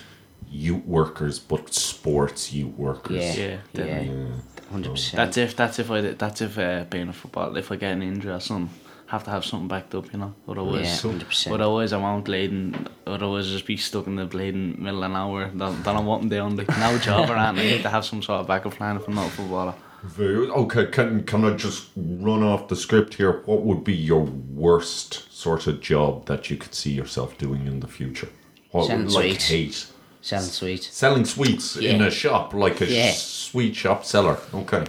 youth 0.50 0.84
workers, 0.86 1.40
but 1.40 1.74
sports 1.74 2.52
youth 2.54 2.74
workers. 2.76 3.38
yeah, 3.38 3.58
Yeah, 3.74 4.02
yeah, 4.02 4.26
hundred 4.72 4.92
percent. 4.92 5.18
That's 5.18 5.38
if 5.38 5.56
that's 5.56 5.80
if 5.80 5.92
I 5.92 6.02
that's 6.02 6.42
if 6.42 6.58
uh, 6.58 6.86
being 6.90 7.10
a 7.10 7.14
football 7.14 7.56
if 7.58 7.72
I 7.72 7.76
get 7.76 7.92
an 7.94 8.02
injury 8.04 8.32
or 8.34 8.40
something, 8.40 8.74
have 9.14 9.24
to 9.26 9.30
have 9.30 9.46
something 9.46 9.68
backed 9.68 9.94
up, 9.94 10.12
you 10.12 10.18
know. 10.18 10.34
Otherwise, 10.48 10.86
Yeah, 11.04 11.12
hundred 11.12 11.28
percent. 11.28 11.54
otherwise 11.54 11.94
I 11.94 11.98
won't 11.98 12.26
bleeding. 12.26 12.88
Otherwise, 13.06 13.48
just 13.48 13.68
be 13.68 13.78
stuck 13.78 14.08
in 14.08 14.16
the 14.16 14.26
bleeding 14.26 14.76
middle 14.84 15.04
of 15.04 15.12
nowhere. 15.12 15.52
Then, 15.54 15.84
then 15.84 15.96
I'm 15.98 16.06
wanting 16.08 16.30
down 16.30 16.56
like 16.58 16.68
no 16.80 16.98
job 16.98 17.30
or 17.30 17.36
anything. 17.38 17.68
I 17.70 17.72
need 17.76 17.84
to 17.84 17.90
have 17.90 18.04
some 18.06 18.24
sort 18.24 18.42
of 18.42 18.48
backup 18.48 18.74
plan 18.74 18.96
if 18.98 19.08
I'm 19.08 19.14
not 19.14 19.28
a 19.28 19.30
footballer. 19.30 19.76
Very 20.04 20.48
okay. 20.50 20.88
Can 20.88 21.24
can 21.26 21.46
I 21.46 21.52
just 21.56 21.90
run 21.96 22.42
off 22.44 22.68
the 22.68 22.76
script 22.76 23.14
here? 23.14 23.44
What 23.46 23.62
would 23.62 23.84
be 23.84 23.94
your 23.94 24.22
worst 24.66 25.32
sort 25.32 25.68
of 25.68 25.80
job 25.80 26.26
that 26.26 26.50
you 26.50 26.58
could 26.58 26.74
see 26.74 26.92
yourself 26.92 27.38
doing 27.38 27.68
in 27.68 27.80
the 27.82 27.88
future? 27.88 28.30
What 28.72 28.88
Selling 28.88 29.06
would 29.06 29.14
like 29.14 29.40
sweets. 29.42 29.48
hate? 29.50 29.88
Sounds 30.22 30.52
sweet. 30.54 30.84
Selling 30.84 31.26
sweets 31.26 31.78
in 31.78 32.02
a 32.02 32.10
shop, 32.10 32.54
like 32.54 32.82
a 32.82 32.86
Yeah. 32.88 33.12
sweet 33.14 33.76
shop 33.76 34.04
seller. 34.06 34.38
Okay, 34.54 34.84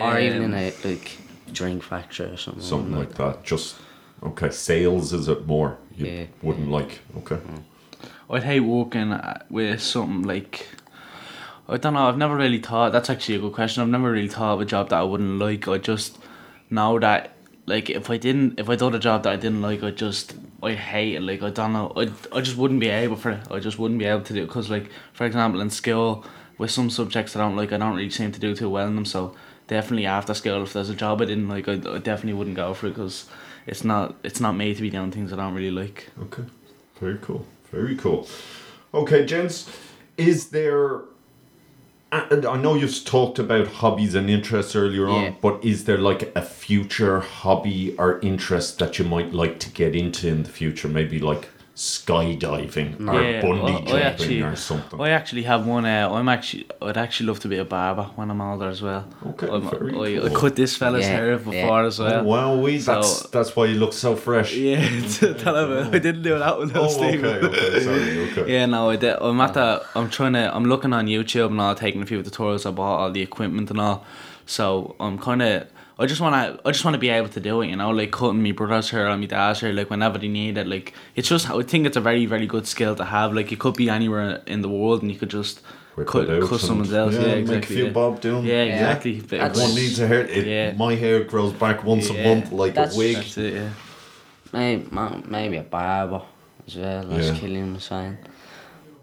Or 0.00 0.18
even 0.18 0.42
in 0.44 0.54
Um, 0.54 0.58
a 0.58 0.72
like 0.84 1.18
drink 1.52 1.82
factory 1.82 2.26
or 2.26 2.36
something. 2.36 2.62
something 2.62 2.96
like 2.96 3.14
that. 3.14 3.44
Just 3.44 3.76
okay. 4.22 4.50
Sales 4.50 5.12
is 5.12 5.28
it 5.28 5.46
more? 5.46 5.78
You 5.96 6.06
Yeah. 6.06 6.24
wouldn't 6.42 6.70
like. 6.70 7.00
Okay. 7.18 7.38
I'd 8.30 8.42
hate 8.44 8.60
working 8.60 9.12
uh, 9.12 9.42
with 9.50 9.80
something 9.80 10.22
like. 10.22 10.66
I 11.70 11.76
don't 11.76 11.94
know. 11.94 12.08
I've 12.08 12.16
never 12.16 12.34
really 12.36 12.60
thought. 12.60 12.92
That's 12.92 13.10
actually 13.10 13.34
a 13.36 13.40
good 13.40 13.52
question. 13.52 13.82
I've 13.82 13.88
never 13.90 14.10
really 14.10 14.28
thought 14.28 14.54
of 14.54 14.60
a 14.62 14.64
job 14.64 14.88
that 14.88 14.96
I 15.00 15.02
wouldn't 15.02 15.38
like. 15.38 15.68
I 15.68 15.76
just 15.76 16.16
know 16.70 16.98
that, 16.98 17.32
like, 17.66 17.90
if 17.90 18.08
I 18.08 18.16
didn't, 18.16 18.58
if 18.58 18.70
I 18.70 18.76
done 18.76 18.94
a 18.94 18.98
job 18.98 19.24
that 19.24 19.32
I 19.34 19.36
didn't 19.36 19.60
like, 19.60 19.82
I 19.82 19.90
just, 19.90 20.34
I 20.62 20.72
hate 20.72 21.16
it. 21.16 21.20
Like, 21.20 21.42
I 21.42 21.50
don't 21.50 21.74
know. 21.74 21.92
I, 21.94 22.10
I 22.32 22.40
just 22.40 22.56
wouldn't 22.56 22.80
be 22.80 22.88
able 22.88 23.16
for 23.16 23.32
it. 23.32 23.40
I 23.50 23.58
just 23.58 23.78
wouldn't 23.78 23.98
be 23.98 24.06
able 24.06 24.22
to 24.22 24.32
do 24.32 24.44
it 24.44 24.46
because, 24.46 24.70
like, 24.70 24.88
for 25.12 25.26
example, 25.26 25.60
in 25.60 25.68
school, 25.68 26.24
with 26.56 26.70
some 26.70 26.88
subjects 26.88 27.36
I 27.36 27.40
don't 27.40 27.54
like, 27.54 27.70
I 27.70 27.76
don't 27.76 27.94
really 27.96 28.08
seem 28.08 28.32
to 28.32 28.40
do 28.40 28.54
too 28.54 28.70
well 28.70 28.86
in 28.88 28.94
them. 28.94 29.04
So 29.04 29.34
definitely 29.68 30.06
after 30.06 30.34
school, 30.34 30.62
if 30.64 30.72
there's 30.72 30.90
a 30.90 30.94
job 30.94 31.22
I 31.22 31.26
didn't 31.26 31.48
like, 31.48 31.68
I, 31.68 31.74
I 31.74 31.98
definitely 31.98 32.32
wouldn't 32.34 32.56
go 32.56 32.74
for 32.74 32.88
it 32.88 32.90
because 32.90 33.26
it's 33.66 33.84
not, 33.84 34.16
it's 34.24 34.40
not 34.40 34.52
made 34.56 34.76
to 34.76 34.82
be 34.82 34.90
doing 34.90 35.12
things 35.12 35.32
I 35.32 35.36
don't 35.36 35.54
really 35.54 35.70
like. 35.70 36.08
Okay. 36.22 36.42
Very 37.00 37.18
cool. 37.22 37.46
Very 37.70 37.94
cool. 37.96 38.26
Okay, 38.92 39.24
gents, 39.24 39.70
is 40.16 40.48
there. 40.48 41.02
And 42.10 42.46
I 42.46 42.56
know 42.56 42.74
you've 42.74 43.04
talked 43.04 43.38
about 43.38 43.66
hobbies 43.66 44.14
and 44.14 44.30
interests 44.30 44.74
earlier 44.74 45.06
Yeah. 45.08 45.14
on, 45.14 45.36
but 45.42 45.62
is 45.62 45.84
there 45.84 45.98
like 45.98 46.34
a 46.34 46.40
future 46.40 47.20
hobby 47.20 47.94
or 47.98 48.18
interest 48.20 48.78
that 48.78 48.98
you 48.98 49.04
might 49.04 49.34
like 49.34 49.58
to 49.60 49.70
get 49.70 49.94
into 49.94 50.26
in 50.26 50.44
the 50.44 50.48
future? 50.48 50.88
Maybe 50.88 51.18
like 51.18 51.50
skydiving 51.78 53.08
or 53.08 53.22
Yeah, 53.22 53.40
bungee 53.42 53.62
well, 53.62 53.78
jumping 53.78 53.96
actually- 54.02 54.42
or 54.42 54.56
something. 54.56 55.00
I 55.00 55.10
actually 55.10 55.42
have 55.44 55.64
one. 55.64 55.84
Uh, 55.86 56.10
I'm 56.10 56.28
actually. 56.28 56.66
I'd 56.82 56.96
actually 56.96 57.26
love 57.26 57.38
to 57.40 57.48
be 57.48 57.56
a 57.58 57.64
barber 57.64 58.04
when 58.16 58.30
I'm 58.32 58.40
older 58.40 58.68
as 58.68 58.82
well. 58.82 59.06
Okay, 59.26 59.48
I'm, 59.48 59.62
very 59.70 60.18
I, 60.18 60.26
I 60.26 60.28
cut 60.30 60.56
this 60.56 60.76
fella's 60.76 61.06
Yeah, 61.06 61.12
hair 61.12 61.36
before 61.38 61.52
yeah. 61.54 61.86
as 61.86 62.00
Oh, 62.00 62.04
well. 62.04 62.24
wow, 62.24 62.56
we, 62.56 62.78
that's, 62.78 63.08
So- 63.20 63.28
that's 63.28 63.54
why 63.54 63.66
you 63.66 63.78
look 63.78 63.92
so 63.92 64.16
fresh. 64.16 64.54
Yeah, 64.54 64.80
tell 65.38 65.56
him 65.56 65.94
I 65.94 65.98
didn't 66.00 66.22
do 66.22 66.36
that 66.38 66.58
one. 66.58 66.72
Oh, 66.74 66.88
though, 66.92 67.06
okay, 67.08 67.46
okay, 67.46 67.80
sorry, 67.80 68.30
okay. 68.32 68.52
Yeah, 68.52 68.66
no, 68.66 68.90
I 68.90 68.96
did. 68.96 69.14
I'm 69.20 69.40
at 69.40 69.54
the. 69.54 69.84
I'm 69.94 70.10
trying 70.10 70.32
to. 70.32 70.54
I'm 70.54 70.64
looking 70.64 70.92
on 70.92 71.06
YouTube 71.06 71.46
and 71.50 71.60
all, 71.60 71.74
taking 71.76 72.02
a 72.02 72.06
few 72.06 72.20
tutorials. 72.22 72.66
I 72.66 72.72
bought 72.72 72.98
all 72.98 73.10
the 73.12 73.22
equipment 73.22 73.70
and 73.70 73.80
all, 73.80 74.04
so 74.46 74.96
I'm 74.98 75.16
kind 75.18 75.42
of. 75.42 75.68
I 76.00 76.06
just 76.06 76.20
wanna. 76.20 76.58
I 76.64 76.70
just 76.70 76.84
wanna 76.84 76.98
be 76.98 77.08
able 77.08 77.28
to 77.30 77.40
do 77.40 77.60
it. 77.62 77.68
You 77.68 77.76
know, 77.76 77.90
like 77.90 78.12
cutting 78.12 78.42
my 78.42 78.52
brother's 78.52 78.90
hair 78.90 79.08
or 79.08 79.16
my 79.16 79.26
dad's 79.26 79.60
hair, 79.60 79.72
like 79.72 79.90
whenever 79.90 80.16
they 80.18 80.28
need 80.28 80.56
it. 80.56 80.66
Like 80.66 80.94
it's 81.16 81.28
just. 81.28 81.50
I 81.50 81.60
think 81.62 81.86
it's 81.86 81.96
a 81.96 82.00
very, 82.00 82.24
very 82.26 82.46
good 82.46 82.66
skill 82.68 82.94
to 82.96 83.04
have. 83.04 83.32
Like 83.34 83.50
you 83.50 83.56
could 83.56 83.74
be 83.74 83.90
anywhere 83.90 84.42
in 84.46 84.62
the 84.62 84.68
world 84.68 85.02
and 85.02 85.10
you 85.10 85.18
could 85.18 85.30
just 85.30 85.60
cut, 86.06 86.28
it 86.28 86.42
out 86.42 86.48
cut 86.48 86.60
someone 86.60 86.86
and- 86.86 86.94
else. 86.94 87.14
yeah, 87.14 87.20
Yeah, 87.20 87.26
make 87.26 87.36
a 87.36 87.40
exactly. 87.40 87.76
few 87.76 87.84
yeah. 87.86 87.90
bob 87.90 88.20
doing. 88.20 88.44
Yeah, 88.44 88.62
Yeah. 88.62 88.74
exactly. 88.74 89.12
Bit 89.20 89.22
of 89.24 89.30
That's- 89.30 89.58
One 89.58 89.68
one 89.70 89.74
needs 89.74 89.98
a 89.98 90.06
hair. 90.06 90.20
It, 90.26 90.46
Yeah. 90.46 90.72
My 90.76 90.94
hair 90.94 91.24
grows 91.24 91.52
back 91.52 91.82
once 91.84 92.08
a 92.10 92.14
month 92.14 92.52
like 92.52 92.74
That's- 92.74 92.94
a 92.94 92.98
wig. 92.98 93.16
That's 93.16 93.36
it. 93.38 93.54
Yeah. 93.54 93.68
Maybe, 94.52 94.86
maybe 95.26 95.56
a 95.56 95.62
barber 95.62 96.22
as 96.66 96.76
well, 96.76 97.12
as 97.12 97.26
Yeah. 97.28 97.34
Killian 97.38 97.74
was 97.74 97.84
saying. 97.84 98.16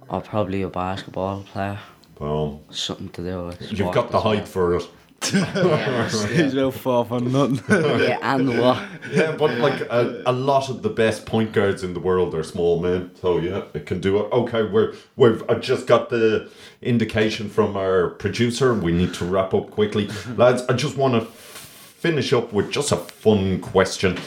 Or 0.07 0.21
probably 0.21 0.61
a 0.61 0.69
basketball 0.69 1.43
player. 1.51 1.79
Well, 2.19 2.61
Something 2.69 3.09
to 3.09 3.21
do 3.21 3.45
with 3.47 3.61
you've 3.73 3.91
got 3.91 4.09
the 4.11 4.17
as 4.19 4.23
well. 4.23 4.35
height 4.35 4.47
for 4.47 4.75
it. 4.77 4.87
He's 6.29 6.53
no 6.53 6.71
far 6.71 7.05
from 7.05 7.31
nothing. 7.31 7.61
yeah, 8.01 8.19
and 8.21 8.59
what? 8.59 8.83
Yeah, 9.11 9.35
but 9.35 9.57
like 9.59 9.81
a, 9.81 10.23
a 10.25 10.31
lot 10.31 10.69
of 10.69 10.81
the 10.81 10.89
best 10.89 11.25
point 11.25 11.51
guards 11.51 11.83
in 11.83 11.93
the 11.93 11.99
world 11.99 12.35
are 12.35 12.43
small 12.43 12.79
men, 12.79 13.11
so 13.15 13.37
yeah, 13.37 13.63
it 13.73 13.85
can 13.85 13.99
do 13.99 14.17
it. 14.17 14.31
Okay, 14.31 14.63
we're 14.63 14.93
we've 15.15 15.43
I 15.49 15.55
just 15.55 15.87
got 15.87 16.09
the 16.09 16.49
indication 16.81 17.49
from 17.49 17.75
our 17.77 18.09
producer. 18.09 18.73
We 18.73 18.91
need 18.91 19.13
to 19.15 19.25
wrap 19.25 19.53
up 19.53 19.71
quickly, 19.71 20.09
lads. 20.35 20.63
I 20.69 20.73
just 20.73 20.97
want 20.97 21.13
to 21.15 21.29
finish 21.29 22.33
up 22.33 22.53
with 22.53 22.71
just 22.71 22.91
a 22.91 22.97
fun 22.97 23.59
question. 23.61 24.17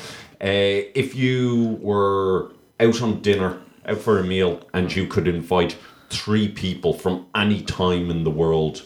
Uh, 0.40 0.86
if 0.94 1.14
you 1.14 1.78
were 1.80 2.52
out 2.80 3.02
on 3.02 3.20
dinner, 3.22 3.60
out 3.86 3.98
for 3.98 4.18
a 4.18 4.24
meal, 4.24 4.60
and 4.72 4.94
you 4.94 5.06
could 5.06 5.26
invite 5.28 5.76
three 6.10 6.48
people 6.48 6.94
from 6.94 7.26
any 7.34 7.62
time 7.62 8.10
in 8.10 8.24
the 8.24 8.30
world's 8.30 8.84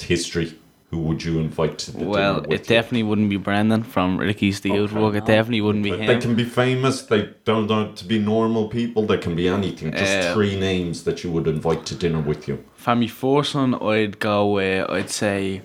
history, 0.00 0.58
who 0.90 0.98
would 0.98 1.22
you 1.22 1.38
invite 1.38 1.76
to 1.78 1.92
the 1.92 1.98
Well, 1.98 2.06
dinner 2.08 2.34
with 2.40 2.46
Well, 2.46 2.54
it 2.54 2.60
you? 2.60 2.74
definitely 2.76 3.02
wouldn't 3.02 3.28
be 3.28 3.36
Brendan 3.36 3.82
from 3.82 4.16
Ricky's 4.16 4.60
The 4.60 4.70
Youth 4.70 4.92
Okay. 4.92 5.00
Work. 5.02 5.14
It 5.16 5.26
definitely 5.26 5.60
wouldn't 5.60 5.84
be 5.84 5.90
But 5.90 6.00
him. 6.00 6.06
They 6.06 6.18
can 6.18 6.34
be 6.34 6.44
famous. 6.44 7.02
They 7.02 7.28
don't 7.44 7.70
have 7.70 7.94
to 7.96 8.04
be 8.06 8.18
normal 8.18 8.68
people. 8.68 9.04
They 9.06 9.18
can 9.18 9.34
be 9.36 9.48
anything. 9.48 9.92
Just 9.92 10.16
Uh, 10.28 10.34
three 10.34 10.58
names 10.58 11.04
that 11.04 11.22
you 11.22 11.30
would 11.30 11.46
invite 11.46 11.84
to 11.86 11.94
dinner 11.94 12.20
with 12.20 12.48
you. 12.48 12.58
For 12.74 12.94
me 12.96 13.06
first 13.06 13.54
one, 13.54 13.74
I'd 13.74 14.18
go 14.18 14.46
with, 14.52 14.88
I'd 14.90 15.10
say, 15.10 15.60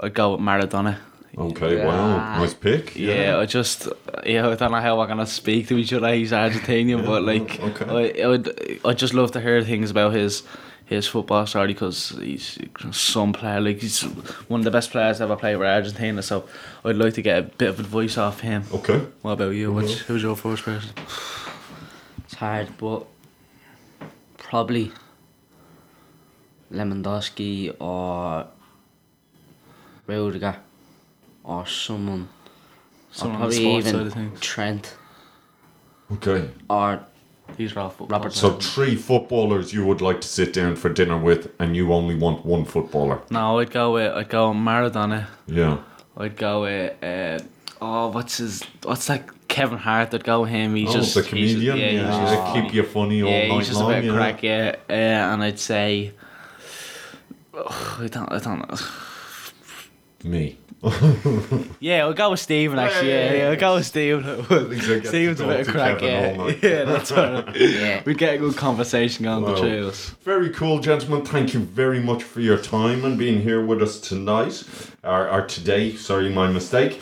I'd 0.00 0.12
go 0.12 0.32
with 0.32 0.40
Maradona. 0.40 0.96
Okay, 1.38 1.84
wow, 1.84 2.16
Yeah. 2.16 2.38
nice 2.38 2.54
pick. 2.54 2.96
Yeah, 2.96 3.38
I 3.38 3.44
just, 3.46 3.88
yeah, 4.24 4.48
I 4.48 4.54
don't 4.54 4.72
know 4.72 4.80
how 4.80 4.98
we're 4.98 5.06
gonna 5.06 5.26
speak 5.26 5.68
to 5.68 5.76
each 5.76 5.92
other. 5.92 6.14
He's 6.14 6.32
Argentinian, 6.32 7.04
but 7.04 7.24
like, 7.24 7.60
okay. 7.60 8.14
I, 8.20 8.22
I 8.24 8.26
would, 8.26 8.80
I 8.84 8.94
just 8.94 9.12
love 9.12 9.32
to 9.32 9.40
hear 9.40 9.62
things 9.62 9.90
about 9.90 10.14
his, 10.14 10.42
his 10.86 11.06
football 11.06 11.44
story 11.46 11.66
because 11.68 12.10
he's 12.20 12.58
some 12.92 13.34
player. 13.34 13.60
Like 13.60 13.80
he's 13.80 14.00
one 14.48 14.60
of 14.60 14.64
the 14.64 14.70
best 14.70 14.90
players 14.90 15.18
to 15.18 15.24
ever 15.24 15.36
play 15.36 15.54
with 15.56 15.68
Argentina. 15.68 16.22
So 16.22 16.48
I'd 16.84 16.96
like 16.96 17.12
to 17.14 17.22
get 17.22 17.38
a 17.38 17.42
bit 17.42 17.68
of 17.68 17.80
advice 17.80 18.16
off 18.16 18.40
him. 18.40 18.64
Okay. 18.72 19.04
What 19.20 19.32
about 19.32 19.50
you? 19.50 19.72
What's, 19.72 19.98
who's 19.98 20.22
your 20.22 20.36
first 20.36 20.62
person? 20.62 20.90
It's 22.24 22.34
hard, 22.34 22.68
but 22.78 23.04
probably 24.38 24.90
Lewandowski 26.72 27.74
or 27.80 28.46
Rudiger 30.06 30.56
or 31.46 31.64
someone 31.66 32.28
Someone 33.12 33.40
on 33.42 33.48
the 33.48 33.56
Probably 33.56 33.70
sports 33.80 33.86
side 33.86 33.94
of 33.94 34.00
even 34.08 34.12
things. 34.30 34.40
Trent 34.40 34.94
Okay. 36.12 36.50
or 36.68 37.00
These 37.56 37.74
are 37.74 37.80
all 37.80 37.88
football 37.90 38.18
Robert 38.18 38.32
So 38.34 38.52
three 38.52 38.94
footballers 38.96 39.72
you 39.72 39.86
would 39.86 40.00
like 40.02 40.20
to 40.20 40.28
sit 40.28 40.52
down 40.52 40.76
for 40.76 40.90
dinner 40.90 41.16
with, 41.18 41.50
and 41.58 41.74
you 41.74 41.92
only 41.92 42.14
want 42.14 42.44
one 42.44 42.64
footballer. 42.64 43.20
No, 43.30 43.58
I'd 43.60 43.70
go 43.70 43.92
with 43.94 44.12
I'd 44.12 44.28
go 44.28 44.48
with 44.50 44.58
Maradona. 44.58 45.26
Yeah. 45.46 45.78
I'd 46.18 46.36
go 46.36 46.62
with 46.62 47.02
uh, 47.02 47.38
oh, 47.80 48.08
what's 48.08 48.36
his 48.38 48.62
what's 48.82 49.06
that 49.06 49.48
Kevin 49.48 49.78
Hart? 49.78 50.12
I'd 50.12 50.24
go 50.24 50.42
with 50.42 50.50
him. 50.50 50.74
He's 50.74 50.90
oh, 50.90 50.92
just 50.94 51.14
the 51.14 51.22
comedian. 51.22 51.60
just- 51.60 51.78
yeah, 51.78 51.90
he's 51.90 52.00
yeah, 52.00 52.34
just 52.34 52.54
keep 52.54 52.74
you 52.74 52.82
funny 52.82 53.22
all 53.22 53.30
yeah, 53.30 53.48
night 53.48 53.56
he's 53.58 53.68
just 53.68 53.80
long. 53.80 53.92
a 53.92 53.94
bit 53.94 54.04
yeah. 54.04 54.12
crack, 54.14 54.42
yeah. 54.42 54.76
Uh, 54.90 55.32
and 55.32 55.42
I'd 55.42 55.58
say, 55.58 56.12
oh, 57.54 57.98
I 58.02 58.08
don't, 58.08 58.30
I 58.32 58.38
don't 58.38 58.68
know. 58.68 58.78
Me. 60.24 60.58
Yeah, 61.80 62.04
I'll 62.04 62.12
go 62.14 62.30
with 62.30 62.40
Stephen 62.40 62.78
actually. 62.78 63.10
Yeah, 63.10 63.32
Yeah, 63.32 63.38
yeah. 63.38 63.48
I'll 63.50 63.56
go 63.56 63.74
with 63.76 63.86
Stephen. 63.86 64.24
least 64.68 64.84
I 64.84 64.94
get 64.94 65.02
to 65.02 65.08
Stephen's 65.08 65.40
a 65.40 65.46
bit 65.46 65.60
of 65.60 65.68
crack, 65.68 66.00
yeah. 66.02 66.52
Yeah, 66.62 66.84
that's 66.84 67.10
right. 67.12 67.56
yeah. 67.56 68.02
We'd 68.04 68.18
get 68.18 68.34
a 68.34 68.38
good 68.38 68.56
conversation 68.56 69.24
going 69.24 69.42
Wow. 69.44 69.54
between 69.54 69.84
us. 69.84 70.10
Very 70.22 70.50
cool, 70.50 70.78
gentlemen. 70.80 71.24
Thank 71.24 71.54
you 71.54 71.60
very 71.60 72.00
much 72.00 72.22
for 72.22 72.40
your 72.40 72.58
time 72.58 73.04
and 73.04 73.18
being 73.18 73.40
here 73.40 73.64
with 73.64 73.82
us 73.82 73.98
tonight, 74.00 74.62
or, 75.02 75.28
or 75.28 75.46
today. 75.46 75.94
Sorry, 75.96 76.28
my 76.30 76.48
mistake. 76.48 77.00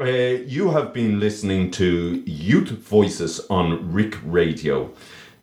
Uh, 0.00 0.04
you 0.04 0.70
have 0.70 0.92
been 0.92 1.20
listening 1.20 1.70
to 1.72 2.22
Youth 2.26 2.70
Voices 2.70 3.40
on 3.48 3.92
Rick 3.92 4.16
Radio. 4.24 4.90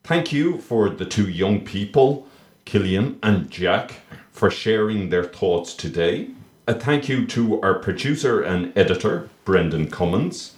Thank 0.04 0.34
you 0.34 0.58
for 0.60 0.89
the 0.89 1.06
two 1.06 1.30
young 1.30 1.62
people, 1.62 2.28
Killian 2.65 3.17
and 3.24 3.50
Jack, 3.50 4.02
for 4.32 4.52
sharing 4.52 5.10
their 5.10 5.24
thoughts 5.24 5.74
today. 5.74 6.32
A 6.67 6.76
thank 6.76 7.10
you 7.10 7.26
to 7.26 7.60
our 7.62 7.74
producer 7.74 8.43
and 8.43 8.71
editor, 8.78 9.28
Brendan 9.45 9.89
Cummins. 9.89 10.54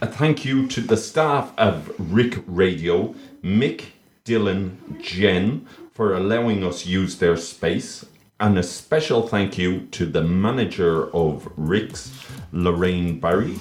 A 0.00 0.06
thank 0.06 0.44
you 0.44 0.68
to 0.68 0.80
the 0.80 0.96
staff 0.96 1.52
of 1.58 1.92
Rick 1.98 2.44
Radio, 2.46 3.12
Mick, 3.42 3.86
Dylan, 4.24 5.00
Jen, 5.02 5.66
for 5.92 6.14
allowing 6.14 6.62
us 6.62 6.86
use 6.86 7.18
their 7.18 7.36
space. 7.36 8.06
And 8.38 8.56
a 8.56 8.62
special 8.62 9.26
thank 9.26 9.58
you 9.58 9.80
to 9.90 10.06
the 10.06 10.22
manager 10.22 11.10
of 11.12 11.48
Rick's, 11.56 12.12
Lorraine 12.52 13.18
Barry. 13.18 13.58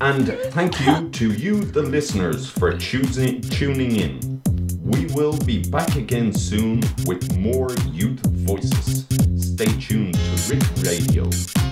And 0.00 0.28
thank 0.52 0.80
you 0.80 1.10
to 1.10 1.32
you, 1.32 1.64
the 1.64 1.82
listeners, 1.82 2.48
for 2.48 2.74
choosing 2.78 3.42
tuning 3.42 3.96
in. 3.96 4.42
We 4.80 5.04
will 5.12 5.36
be 5.40 5.68
back 5.68 5.96
again 5.96 6.32
soon 6.32 6.82
with 7.04 7.36
more 7.36 7.70
youth 7.92 8.20
voices. 8.20 9.06
Stay 9.58 9.80
tuned 9.80 10.14
to 10.14 10.54
Rick 10.54 10.62
Radio. 10.84 11.67